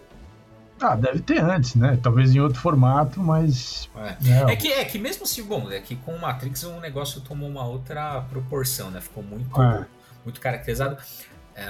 [0.84, 1.98] ah, deve ter antes, né?
[2.02, 3.88] Talvez em outro formato, mas.
[3.96, 6.78] É, né, é que, é que mesmo se, bom, é que com o Matrix o
[6.80, 9.00] negócio tomou uma outra proporção, né?
[9.00, 9.86] Ficou muito, é.
[10.24, 10.96] muito caracterizado.
[11.56, 11.64] É,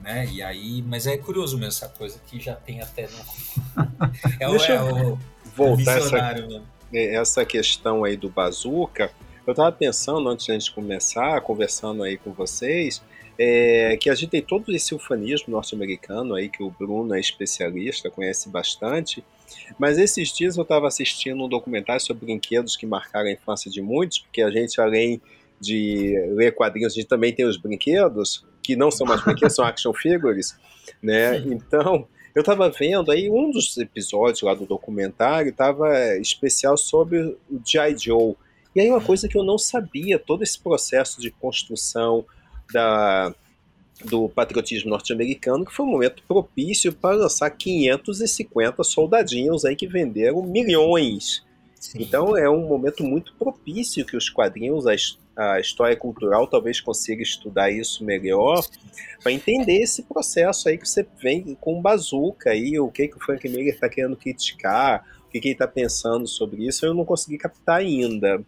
[0.00, 0.26] né?
[0.26, 3.84] E aí, mas é curioso mesmo essa coisa que já tem até no.
[4.40, 5.18] É, Deixa é, o,
[5.54, 6.62] voltar essa, né?
[6.92, 9.10] essa questão aí do Bazooka.
[9.46, 13.02] Eu tava pensando antes de a gente começar, conversando aí com vocês,
[13.38, 18.10] é, que a gente tem todo esse ufanismo norte-americano aí, que o Bruno é especialista,
[18.10, 19.24] conhece bastante,
[19.78, 23.82] mas esses dias eu estava assistindo um documentário sobre brinquedos que marcaram a infância de
[23.82, 25.20] muitos, porque a gente, além
[25.60, 29.64] de ler quadrinhos, a gente também tem os brinquedos, que não são mais brinquedos, são
[29.64, 30.56] action figures,
[31.02, 31.38] né?
[31.46, 37.60] Então, eu estava vendo aí um dos episódios lá do documentário, estava especial sobre o
[37.64, 37.96] G.I.
[37.96, 38.34] Joe.
[38.74, 42.24] E aí uma coisa que eu não sabia, todo esse processo de construção,
[42.72, 43.34] da,
[44.04, 50.42] do patriotismo norte-americano, que foi um momento propício para lançar 550 soldadinhos aí que venderam
[50.42, 51.44] milhões.
[51.78, 51.98] Sim.
[52.00, 54.94] Então é um momento muito propício que os quadrinhos, a,
[55.36, 58.64] a história cultural talvez consiga estudar isso melhor
[59.22, 63.20] para entender esse processo aí que você vem com bazuca aí, o que, que o
[63.20, 67.04] Frank Miller está querendo criticar, o que, que ele está pensando sobre isso, eu não
[67.04, 68.42] consegui captar ainda.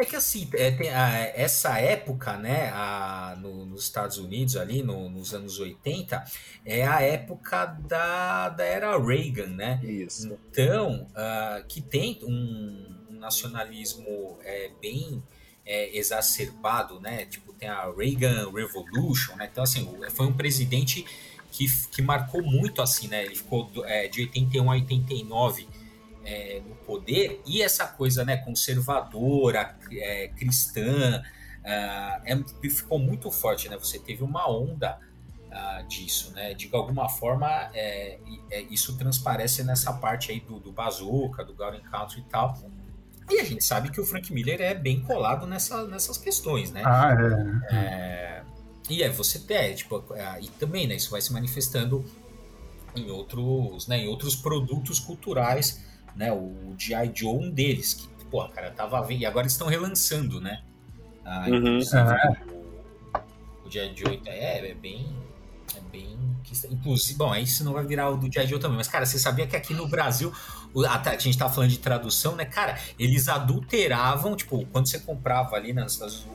[0.00, 4.80] É que assim, é, tem a, essa época, né, a, no, nos Estados Unidos, ali
[4.80, 6.24] no, nos anos 80,
[6.64, 9.80] é a época da, da era Reagan, né?
[9.82, 10.38] Isso.
[10.52, 15.20] Então, uh, que tem um, um nacionalismo é, bem
[15.66, 17.26] é, exacerbado, né?
[17.26, 19.48] Tipo, tem a Reagan Revolution, né?
[19.50, 21.04] Então, assim, foi um presidente
[21.50, 23.24] que, que marcou muito, assim, né?
[23.24, 25.67] Ele ficou é, de 81 a 89
[26.28, 31.22] é, no poder e essa coisa né, conservadora, é, cristã,
[31.64, 33.68] uh, ficou muito forte.
[33.68, 33.78] Né?
[33.78, 34.98] Você teve uma onda
[35.46, 36.32] uh, disso.
[36.34, 36.52] Né?
[36.52, 38.18] De alguma forma, é,
[38.50, 42.58] é, isso transparece nessa parte aí do, do Bazooka, do Garen Country e tal.
[43.30, 46.82] E a gente sabe que o Frank Miller é bem colado nessa, nessas questões, né?
[46.84, 47.14] Ah,
[47.70, 47.74] é.
[47.74, 48.42] é
[48.90, 52.02] e é, você tem, tipo, é, e também, né, isso vai se manifestando
[52.96, 55.86] em outros, né, em outros produtos culturais
[56.16, 56.32] né?
[56.32, 57.10] O G.I.
[57.14, 59.22] Joe, um deles, que, porra, cara, tava vendo.
[59.22, 60.62] E agora estão relançando, né?
[61.24, 61.78] Ah, uhum.
[61.78, 63.92] O, o G.I.
[63.96, 65.06] Joe é, é bem.
[65.76, 66.16] É bem.
[66.70, 68.46] Inclusive, bom, aí isso não vai virar o do G.I.
[68.46, 70.32] Joe também, mas, cara, você sabia que aqui no Brasil,
[70.88, 72.78] a, gente tava falando de tradução, né, cara?
[72.98, 76.26] Eles adulteravam, tipo, quando você comprava ali nas, nas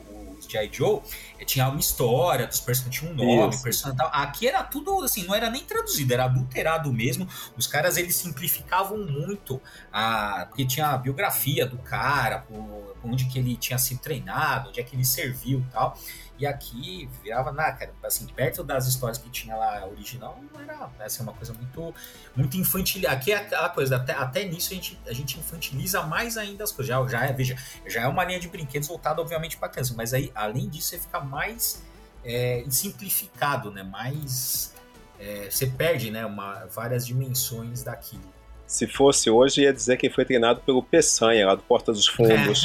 [0.54, 0.70] G.I.
[0.72, 1.00] Joe,
[1.38, 4.10] eh, tinha uma história, dos personagens tinha um nome, personagem tal.
[4.12, 7.28] Aqui era tudo assim, não era nem traduzido, era adulterado mesmo.
[7.56, 9.60] Os caras eles simplificavam muito,
[9.92, 14.80] a, porque tinha a biografia do cara, por, onde que ele tinha sido treinado, onde
[14.80, 15.98] é que ele serviu e tal.
[16.38, 20.90] E aqui virava na cara, assim, perto das histórias que tinha lá original, não era
[20.98, 21.94] essa é uma coisa muito
[22.34, 23.08] muito infantil.
[23.08, 26.72] Aqui é aquela coisa, até, até nisso a gente, a gente infantiliza mais ainda as
[26.72, 26.88] coisas.
[26.88, 27.56] Já, já é, veja,
[27.86, 30.98] já é uma linha de brinquedos voltada obviamente para criança, mas aí além disso você
[30.98, 31.82] fica mais
[32.24, 33.82] é, simplificado, né?
[33.82, 34.74] Mais
[35.18, 38.33] é, você perde, né, uma, várias dimensões daquilo.
[38.66, 42.64] Se fosse hoje, ia dizer que foi treinado pelo Peçanha, lá do Porta dos Fundos.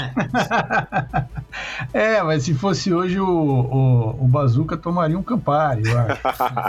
[1.94, 6.22] é, mas se fosse hoje, o, o, o Bazooka tomaria um Campari, eu acho.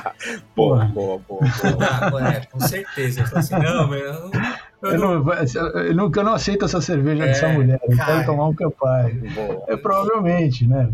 [0.55, 2.21] boa, boa, boa, boa.
[2.21, 3.25] Ah, é, com certeza.
[3.35, 4.31] Assim, não, meu, eu não,
[4.83, 4.99] eu
[5.95, 7.81] não, eu não aceito essa cerveja é, dessa mulher.
[7.83, 9.23] Eu quero tomar um Campari.
[9.69, 10.91] É, provavelmente, né?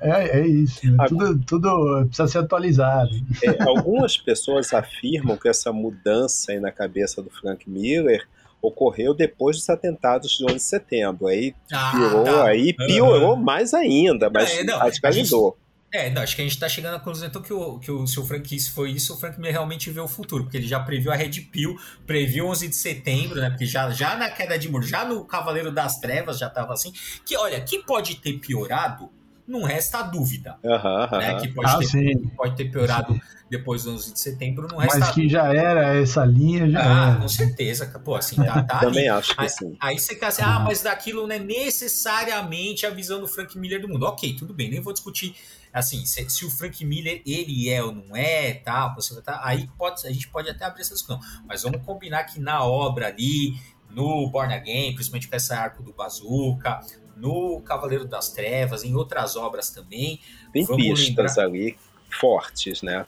[0.00, 0.86] É, é isso.
[0.90, 1.06] Né?
[1.08, 3.10] Tudo, tudo precisa ser atualizado.
[3.42, 8.26] É, algumas pessoas afirmam que essa mudança aí na cabeça do Frank Miller
[8.60, 11.26] ocorreu depois dos atentados de 11 de setembro.
[11.26, 12.44] Aí ah, piorou, tá.
[12.46, 13.42] aí piorou uhum.
[13.42, 15.56] mais ainda, mas é, não, radicalizou.
[15.94, 18.06] É, não, acho que a gente tá chegando à conclusão então que, o, que o,
[18.06, 20.66] se o Frank se foi isso, o Frank Miller realmente vê o futuro, porque ele
[20.66, 23.50] já previu a Red Pill, previu 11 de setembro, né?
[23.50, 26.94] Porque já, já na queda de muro, já no Cavaleiro das Trevas já tava assim.
[27.26, 29.10] Que olha, que pode ter piorado,
[29.46, 30.56] não resta dúvida.
[30.62, 31.40] Uhum, né?
[31.40, 33.20] Que pode, ah, ter, pode ter piorado sim.
[33.50, 37.10] depois do 11 de setembro, não resta Mas que já era essa linha, já ah,
[37.10, 37.20] era.
[37.20, 37.86] com certeza.
[38.04, 39.76] Pô, assim, tá, tá Também acho que aí, sim.
[39.80, 43.80] Aí você quer assim, ah, mas daquilo não é necessariamente a visão do Frank Miller
[43.80, 44.04] do mundo.
[44.04, 45.34] Ok, tudo bem, nem vou discutir
[45.72, 49.66] assim, se, se, o Frank Miller ele é ou não é, tá, você tá, aí
[49.78, 51.18] pode, a gente pode até abrir essa discussão,
[51.48, 55.92] mas vamos combinar que na obra ali, no Born Again, principalmente com essa arco do
[55.92, 56.80] Bazooka,
[57.22, 60.18] no Cavaleiro das Trevas, em outras obras também.
[60.52, 61.44] Tem pistas lembrar...
[61.44, 61.78] ali
[62.10, 63.06] fortes, né?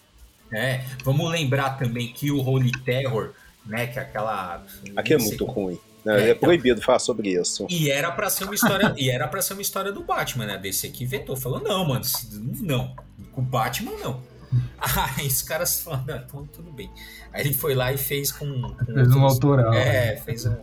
[0.53, 3.33] É, vamos lembrar também que o Holy Terror,
[3.67, 4.65] né, que é aquela...
[4.95, 5.79] Aqui é muito ruim.
[6.05, 7.67] Não, é, é proibido falar sobre isso.
[7.69, 10.59] E era para ser uma história, e era para ser uma história do Batman, né?
[10.59, 12.05] DC que vetou, falou não, mano,
[12.61, 12.95] não,
[13.33, 14.23] com o Batman não.
[15.19, 16.91] Aí os caras falaram, não, então tudo bem.
[17.33, 18.47] Aí ele foi lá e fez com.
[18.47, 19.73] com fez um autoral.
[19.73, 20.55] É, fez um,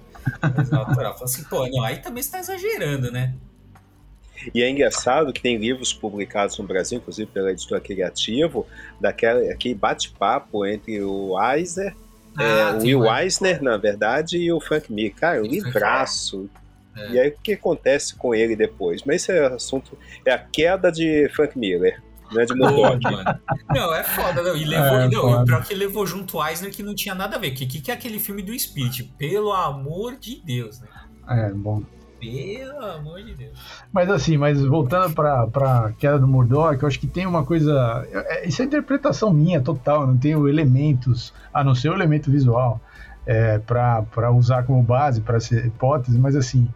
[0.71, 1.13] um autoral.
[1.13, 3.33] Falou assim, pô, não, aí também você tá exagerando, né?
[4.55, 8.65] E é engraçado que tem livros publicados no Brasil, inclusive pela editora Criativo,
[8.99, 11.95] daquele bate-papo entre o Eisner
[12.39, 15.11] é, ah, o Will Eisner, na verdade, e o Frank Mir.
[15.11, 16.49] Cara, um livraço.
[16.95, 17.11] É.
[17.11, 19.03] E aí o que acontece com ele depois?
[19.03, 19.97] Mas esse é assunto.
[20.25, 22.01] É a queda de Frank Miller.
[22.31, 22.99] Não é de Murdoch.
[23.69, 24.55] não, é foda, não.
[24.55, 27.39] E levou, é, não, pior que levou junto o Eisner que não tinha nada a
[27.39, 27.49] ver.
[27.49, 29.03] O que, que, que é aquele filme do Spirit?
[29.17, 30.87] Pelo amor de Deus, né?
[31.27, 31.83] É, bom.
[32.19, 33.57] Pelo amor de Deus.
[33.91, 38.07] Mas assim, mas voltando para a queda do Murdoch, eu acho que tem uma coisa.
[38.11, 42.79] É, isso é interpretação minha total, não tenho elementos, a não ser o elemento visual,
[43.25, 46.67] é, para usar como base, para ser hipótese, mas assim.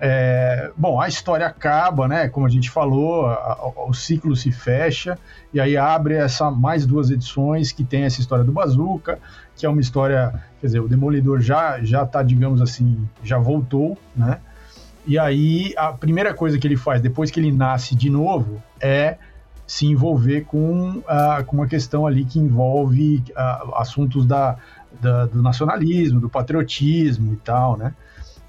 [0.00, 2.28] É, bom, a história acaba, né?
[2.28, 5.18] Como a gente falou, a, a, o ciclo se fecha
[5.52, 9.18] e aí abre essa mais duas edições que tem essa história do Bazooka,
[9.56, 13.96] que é uma história, quer dizer, o Demolidor já já tá, digamos assim, já voltou,
[14.16, 14.40] né?
[15.06, 19.16] E aí, a primeira coisa que ele faz depois que ele nasce de novo é
[19.66, 24.56] se envolver com, uh, com uma questão ali que envolve uh, assuntos da,
[25.00, 27.94] da, do nacionalismo, do patriotismo e tal, né?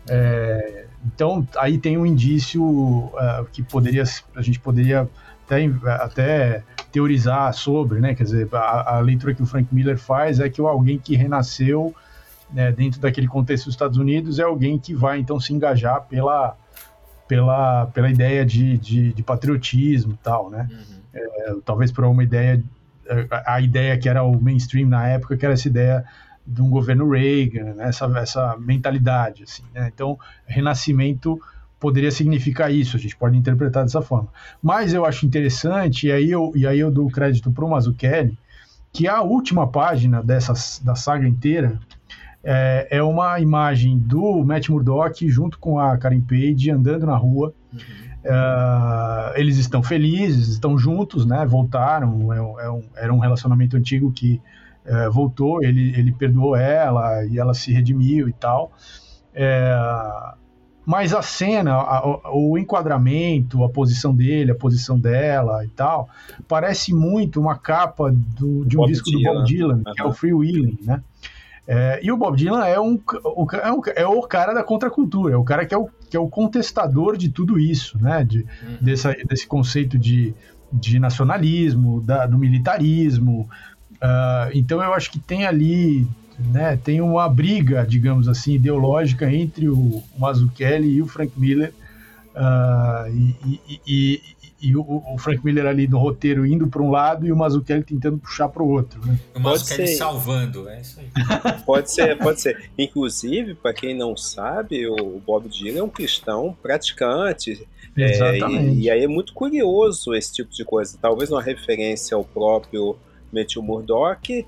[0.07, 4.03] É, então, aí tem um indício uh, que poderia,
[4.35, 5.09] a gente poderia
[5.45, 8.15] até, até teorizar sobre, né?
[8.15, 11.93] Quer dizer, a, a leitura que o Frank Miller faz é que alguém que renasceu
[12.51, 16.55] né, dentro daquele contexto dos Estados Unidos, é alguém que vai então se engajar pela,
[17.27, 20.69] pela, pela ideia de, de, de patriotismo e tal, né?
[20.71, 20.99] Uhum.
[21.13, 22.63] É, talvez por uma ideia,
[23.29, 26.05] a, a ideia que era o mainstream na época, que era essa ideia
[26.45, 27.87] de um governo Reagan, né?
[27.87, 29.89] essa, essa mentalidade, assim, né?
[29.93, 31.39] Então, renascimento
[31.79, 34.29] poderia significar isso, a gente pode interpretar dessa forma.
[34.61, 38.37] Mas eu acho interessante, e aí eu, e aí eu dou crédito para o Mazzucchelli,
[38.91, 41.79] que a última página dessa, da saga inteira
[42.43, 47.53] é, é uma imagem do Matt Murdock junto com a Karen Page andando na rua.
[47.73, 47.79] Uhum.
[48.23, 51.45] Uh, eles estão felizes, estão juntos, né?
[51.45, 52.31] Voltaram.
[52.31, 54.41] É, é um, era um relacionamento antigo que
[54.85, 55.63] uh, voltou.
[55.63, 58.71] Ele, ele perdoou ela e ela se redimiu e tal.
[59.33, 59.75] É,
[60.85, 66.09] mas a cena, a, o enquadramento, a posição dele, a posição dela e tal,
[66.47, 69.23] parece muito uma capa do, de um Bob disco Dylan.
[69.23, 69.93] do Bob Dylan, uhum.
[69.93, 71.01] que é o Free Willing, né?
[71.65, 75.33] É, e o Bob Dylan é, um, o, é, um, é o cara da contracultura,
[75.33, 78.23] é o cara que é o, que é o contestador de tudo isso, né?
[78.25, 78.77] De, uhum.
[78.81, 80.33] dessa, desse conceito de,
[80.71, 83.49] de nacionalismo, da, do militarismo.
[84.03, 86.05] Uh, então eu acho que tem ali,
[86.37, 91.73] né, tem uma briga, digamos assim, ideológica entre o Mazzucchelli e o Frank Miller.
[92.35, 94.21] Uh, e, e, e,
[94.59, 97.83] e o, o, Frank Miller ali no roteiro indo para um lado e o Mazzucchelli
[97.83, 98.99] tentando puxar para o outro.
[99.05, 99.17] Né?
[99.35, 101.07] O Mazzucchelli salvando, é isso aí.
[101.65, 102.71] Pode ser, pode ser.
[102.77, 107.65] Inclusive, para quem não sabe, o Bob Dylan é um cristão praticante.
[107.95, 108.69] Exatamente.
[108.69, 110.97] É, e, e, aí é muito curioso esse tipo de coisa.
[111.01, 112.97] Talvez uma referência ao próprio
[113.33, 114.45] Matthew Murdock,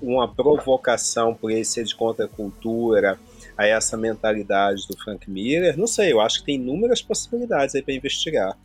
[0.00, 3.18] uma provocação por ele ser de contracultura,
[3.56, 5.78] a essa mentalidade do Frank Miller.
[5.78, 8.56] Não sei, eu acho que tem inúmeras possibilidades aí para investigar.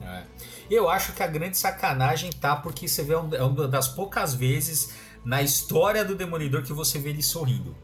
[0.00, 0.22] É.
[0.70, 4.94] Eu acho que a grande sacanagem tá porque você vê é uma das poucas vezes
[5.24, 7.74] na história do Demolidor que você vê ele sorrindo.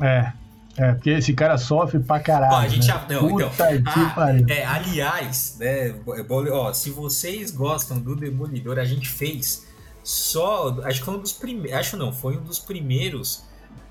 [0.00, 0.32] É.
[0.76, 2.52] É, porque esse cara sofre pra caralho.
[2.52, 2.94] Ó, a gente né?
[2.94, 3.06] já.
[3.08, 3.50] Não, então,
[4.16, 5.92] a, é, aliás, né,
[6.52, 9.66] ó, se vocês gostam do Demolidor, a gente fez
[10.08, 10.74] só.
[10.84, 11.78] Acho que foi um dos primeiros.
[11.78, 13.44] Acho não, foi um dos primeiros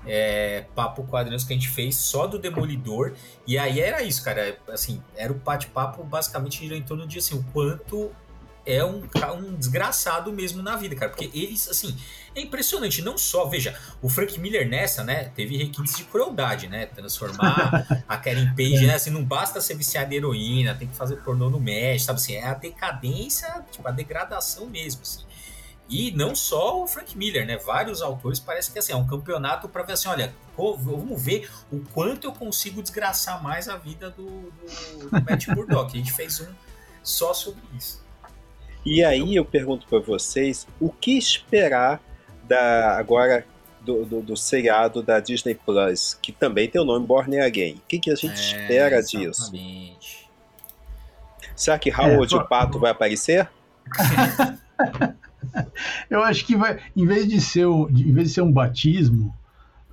[0.04, 3.14] é, papo quadrinhos que a gente fez só do Demolidor.
[3.46, 4.58] E aí era isso, cara.
[4.68, 8.10] Assim, era o bate-papo basicamente em torno de assim, o quanto
[8.66, 9.04] é um,
[9.36, 11.10] um desgraçado mesmo na vida, cara.
[11.10, 11.96] Porque eles, assim,
[12.34, 13.00] é impressionante.
[13.00, 16.86] Não só, veja, o Frank Miller nessa, né, teve requintes de crueldade, né?
[16.86, 18.96] Transformar a Karen Page, né?
[18.96, 22.34] Assim, não basta ser viciada em heroína, tem que fazer pornô no México, sabe assim?
[22.34, 25.27] É a decadência, tipo, a degradação mesmo, assim.
[25.88, 27.56] E não só o Frank Miller, né?
[27.56, 31.80] Vários autores parece que assim, é um campeonato para ver assim, olha, vamos ver o
[31.94, 35.94] quanto eu consigo desgraçar mais a vida do, do, do Matt Murdock.
[35.94, 36.52] A gente fez um
[37.02, 38.04] só sobre isso.
[38.84, 42.00] E aí eu pergunto para vocês, o que esperar
[42.44, 43.46] da agora
[43.80, 47.74] do, do, do, seriado da Disney Plus, que também tem o nome Born Again?
[47.74, 49.98] O que, que a gente é, espera exatamente.
[50.00, 50.28] disso?
[51.56, 53.48] Será que Howard é, Pato vai aparecer?
[56.10, 59.34] Eu acho que vai, em vez de ser, em vez de ser um batismo,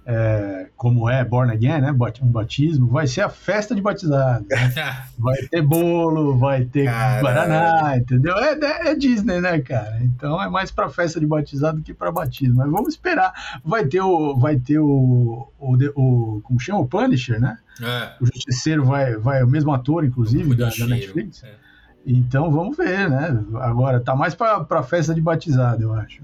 [0.08, 1.92] é, como é Born Again, né?
[2.22, 4.46] Um batismo, vai ser a festa de batizado.
[5.18, 7.22] Vai ter bolo, vai ter Caramba.
[7.22, 8.38] Guaraná, entendeu?
[8.38, 9.98] É, é, é, Disney, né, cara?
[10.04, 12.58] Então é mais pra festa de batizado que pra batismo.
[12.58, 13.34] Mas vamos esperar.
[13.64, 14.38] Vai ter o.
[14.38, 15.50] Vai ter o.
[15.58, 16.80] o, o como chama?
[16.80, 17.58] O Punisher, né?
[17.82, 18.12] É.
[18.22, 21.44] O Justiceiro vai, vai, o mesmo ator, inclusive, da, da, Netflix.
[21.44, 21.65] É.
[22.06, 23.44] Então vamos ver, né?
[23.56, 26.22] Agora, tá mais pra, pra festa de batizado, eu acho.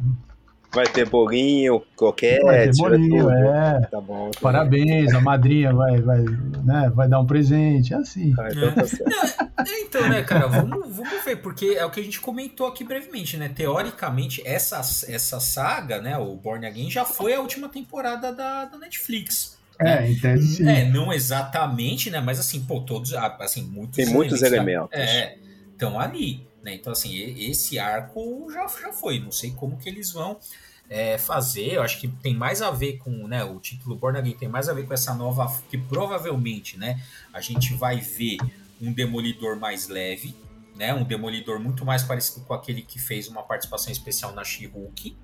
[0.73, 2.45] Vai ter bolinho, croquete.
[2.45, 3.81] Vai ter bolinho, é.
[3.91, 4.31] Tá bom.
[4.31, 6.23] Tá Parabéns, a madrinha vai, vai,
[6.63, 8.33] né, vai dar um presente, é assim.
[8.39, 9.69] Ah, então, tá é.
[9.69, 12.85] é, então, né, cara, vamos, vamos ver, porque é o que a gente comentou aqui
[12.85, 13.49] brevemente, né?
[13.49, 14.79] Teoricamente, essa,
[15.11, 19.59] essa saga, né, o Born Again, já foi a última temporada da, da Netflix.
[19.77, 20.11] É, né?
[20.11, 20.69] entende.
[20.69, 22.21] É, não exatamente, né?
[22.21, 24.89] Mas assim, pô, todos, assim, muitos Tem muitos elementos.
[24.93, 25.35] É,
[25.81, 26.47] estão ali.
[26.61, 26.75] Né?
[26.75, 29.19] Então, assim, esse arco já, já foi.
[29.19, 30.37] Não sei como que eles vão
[30.87, 31.73] é, fazer.
[31.73, 34.69] Eu acho que tem mais a ver com né, o título Born Again, tem mais
[34.69, 35.51] a ver com essa nova.
[35.69, 37.01] Que provavelmente né,
[37.33, 38.37] a gente vai ver
[38.79, 40.35] um demolidor mais leve.
[40.75, 45.17] Né, um demolidor muito mais parecido com aquele que fez uma participação especial na She-Hulk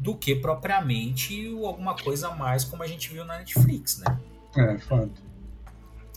[0.00, 4.18] do que propriamente alguma coisa mais como a gente viu na Netflix, né?
[4.56, 5.23] É, fato.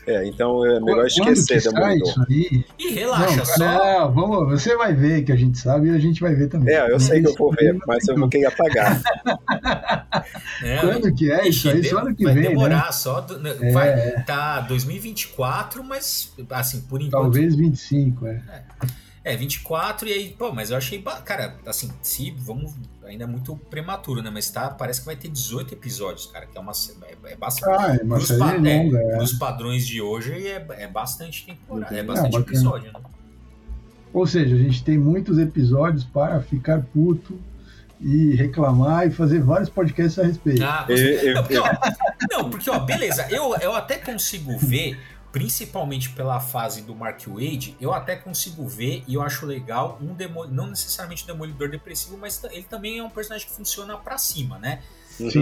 [0.08, 2.08] É, então é melhor Quando esquecer Demolidor.
[2.08, 2.66] Isso aí?
[2.80, 3.58] E relaxa não, só.
[3.58, 6.74] Não, vamos, você vai ver que a gente sabe e a gente vai ver também.
[6.74, 9.02] É, eu não sei que eu vou ver, mas eu vou querer apagar.
[10.64, 11.84] É, Quando que é isso aí?
[11.84, 12.44] Só ano que vai vem.
[12.44, 12.50] Né?
[12.50, 12.92] demorar, né?
[12.92, 13.22] só.
[13.22, 13.72] Do, é.
[13.72, 17.22] Vai tá 2024, mas assim, por enquanto.
[17.22, 18.32] Talvez 25, é.
[18.32, 18.88] É,
[19.28, 21.02] é 24 e aí, pô, mas eu achei.
[21.24, 22.74] Cara, assim, se vamos
[23.06, 24.30] ainda é muito prematuro, né?
[24.30, 27.78] Mas tá, parece que vai ter 18 episódios, cara, que é uma é, é bastante.
[27.80, 31.98] Ah, é uma série pa longa, é, Nos padrões de hoje é, é bastante temporada,
[31.98, 33.00] é bastante episódio, né?
[34.14, 37.40] Ou seja, a gente tem muitos episódios para ficar puto
[38.00, 40.64] e reclamar e fazer vários podcasts a respeito.
[40.64, 41.70] Ah, não, porque, ó,
[42.32, 44.98] não, porque, ó, beleza, eu, eu até consigo ver
[45.32, 50.16] principalmente pela fase do Mark Wade, eu até consigo ver e eu acho legal um
[50.50, 54.58] não necessariamente um demolidor depressivo, mas ele também é um personagem que funciona para cima,
[54.58, 54.82] né?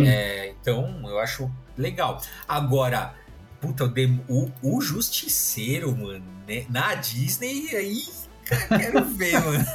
[0.06, 2.22] É, então eu acho legal.
[2.48, 3.14] Agora,
[3.60, 3.86] puta,
[4.30, 6.66] o, o Justiceiro, mano, né?
[6.70, 9.66] na Disney aí Quero ver, mano.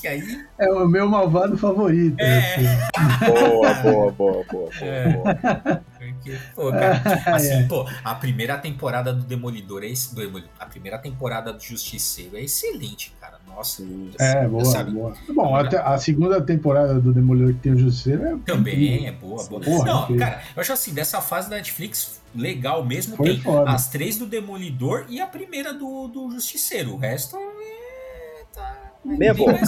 [0.00, 0.44] que aí...
[0.58, 2.18] É o meu malvado favorito.
[2.18, 2.54] É.
[2.54, 3.30] Assim.
[3.30, 5.12] Boa, boa, boa, boa, é.
[5.12, 5.84] boa.
[6.14, 7.02] Porque, pô, cara,
[7.34, 7.62] assim, é.
[7.64, 12.42] pô, a primeira temporada do Demolidor é esse, do, a primeira temporada do Justiceiro é
[12.42, 13.38] excelente, cara.
[13.46, 13.84] Nossa,
[14.18, 14.90] é, boa, sabe?
[14.90, 15.14] boa.
[15.32, 18.36] Bom, até a segunda temporada do Demolidor que tem o Justiceiro é.
[18.44, 19.60] Também é boa, boa.
[19.60, 23.70] Porra, não, cara, eu acho assim, dessa fase da Netflix, legal mesmo, Foi tem foda.
[23.70, 26.94] as três do Demolidor e a primeira do, do Justiceiro.
[26.94, 28.44] O resto é.
[28.52, 29.58] Tá, é meia boca.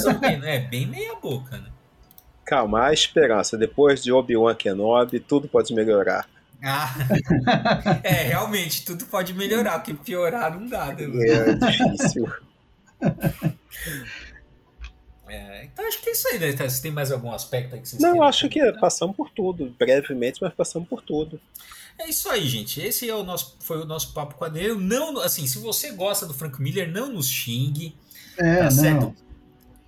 [0.45, 1.71] é bem meia boca, né?
[2.45, 3.59] Calma, há esperança.
[3.59, 6.29] Depois de Obi-Wan Kenobi, tudo pode melhorar.
[6.63, 6.95] Ah,
[8.03, 11.05] é, realmente, tudo pode melhorar, porque piorar não dá, né?
[11.29, 12.29] É difícil.
[15.29, 16.53] É, então acho que é isso aí, né?
[16.53, 20.39] Você tem mais algum aspecto aí que vocês Não, acho que passamos por tudo, brevemente,
[20.41, 21.41] mas passamos por tudo.
[21.99, 22.81] É isso aí, gente.
[22.81, 24.79] Esse é o nosso, foi o nosso papo quadrilheiro.
[24.79, 27.97] Não, assim, se você gosta do Frank Miller, não nos xingue.
[28.39, 28.71] É, tá não.
[28.71, 29.15] certo?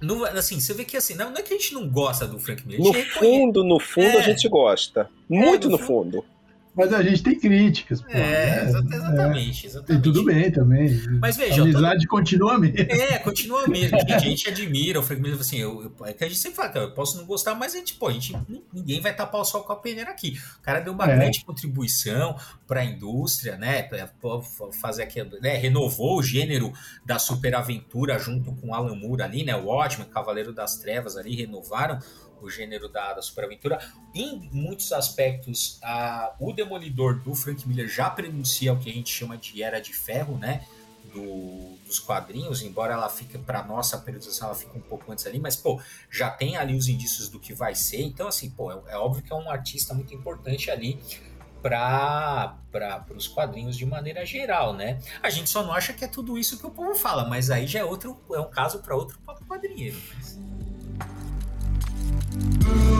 [0.00, 2.38] No, assim, você vê que assim, não, não, é que a gente não gosta do
[2.38, 2.84] Frank Miller.
[2.84, 5.10] No fundo, no fundo, é, a gente gosta.
[5.28, 6.22] Muito é, no, no fundo.
[6.22, 6.37] fundo.
[6.74, 8.00] Mas a gente tem críticas.
[8.00, 8.64] Pô, é, né?
[8.68, 9.68] exatamente, é.
[9.68, 10.00] exatamente.
[10.00, 10.90] E tudo bem também.
[11.20, 11.60] Mas veja.
[11.60, 12.08] A amizade todo...
[12.08, 12.78] continua mesmo.
[12.78, 13.98] É, continua mesmo.
[13.98, 15.40] Gente, a gente admira o Frank Miller.
[15.40, 17.74] Assim, eu, eu, é que a gente sempre fala, cara, eu posso não gostar, mas
[17.74, 18.36] a gente, pô, a gente,
[18.72, 20.38] ninguém vai tapar o sol com a peneira aqui.
[20.58, 21.16] O cara deu uma é.
[21.16, 23.82] grande contribuição para a indústria, né?
[23.82, 24.08] Pra
[24.80, 25.56] fazer aquilo, né?
[25.56, 26.72] Renovou o gênero
[27.04, 29.56] da superaventura junto com Alan Moore ali, né?
[29.56, 31.98] O Watchmen, Cavaleiro das Trevas ali, renovaram
[32.40, 33.78] o gênero da, da superaventura.
[34.14, 39.10] Em muitos aspectos, a, o Demolidor do Frank Miller já prenuncia o que a gente
[39.10, 40.66] chama de Era de Ferro, né?
[41.12, 45.40] Do, dos quadrinhos, embora ela fique para nossa periodização, ela fica um pouco antes ali,
[45.40, 45.80] mas pô,
[46.10, 48.02] já tem ali os indícios do que vai ser.
[48.02, 51.00] Então, assim, pô, é, é óbvio que é um artista muito importante ali
[51.62, 52.56] para
[53.16, 55.00] os quadrinhos de maneira geral, né?
[55.22, 57.66] A gente só não acha que é tudo isso que o povo fala, mas aí
[57.66, 59.18] já é outro é um caso para outro
[59.48, 60.00] quadrinheiro.
[60.14, 60.38] Mas...
[62.40, 62.97] Thank you.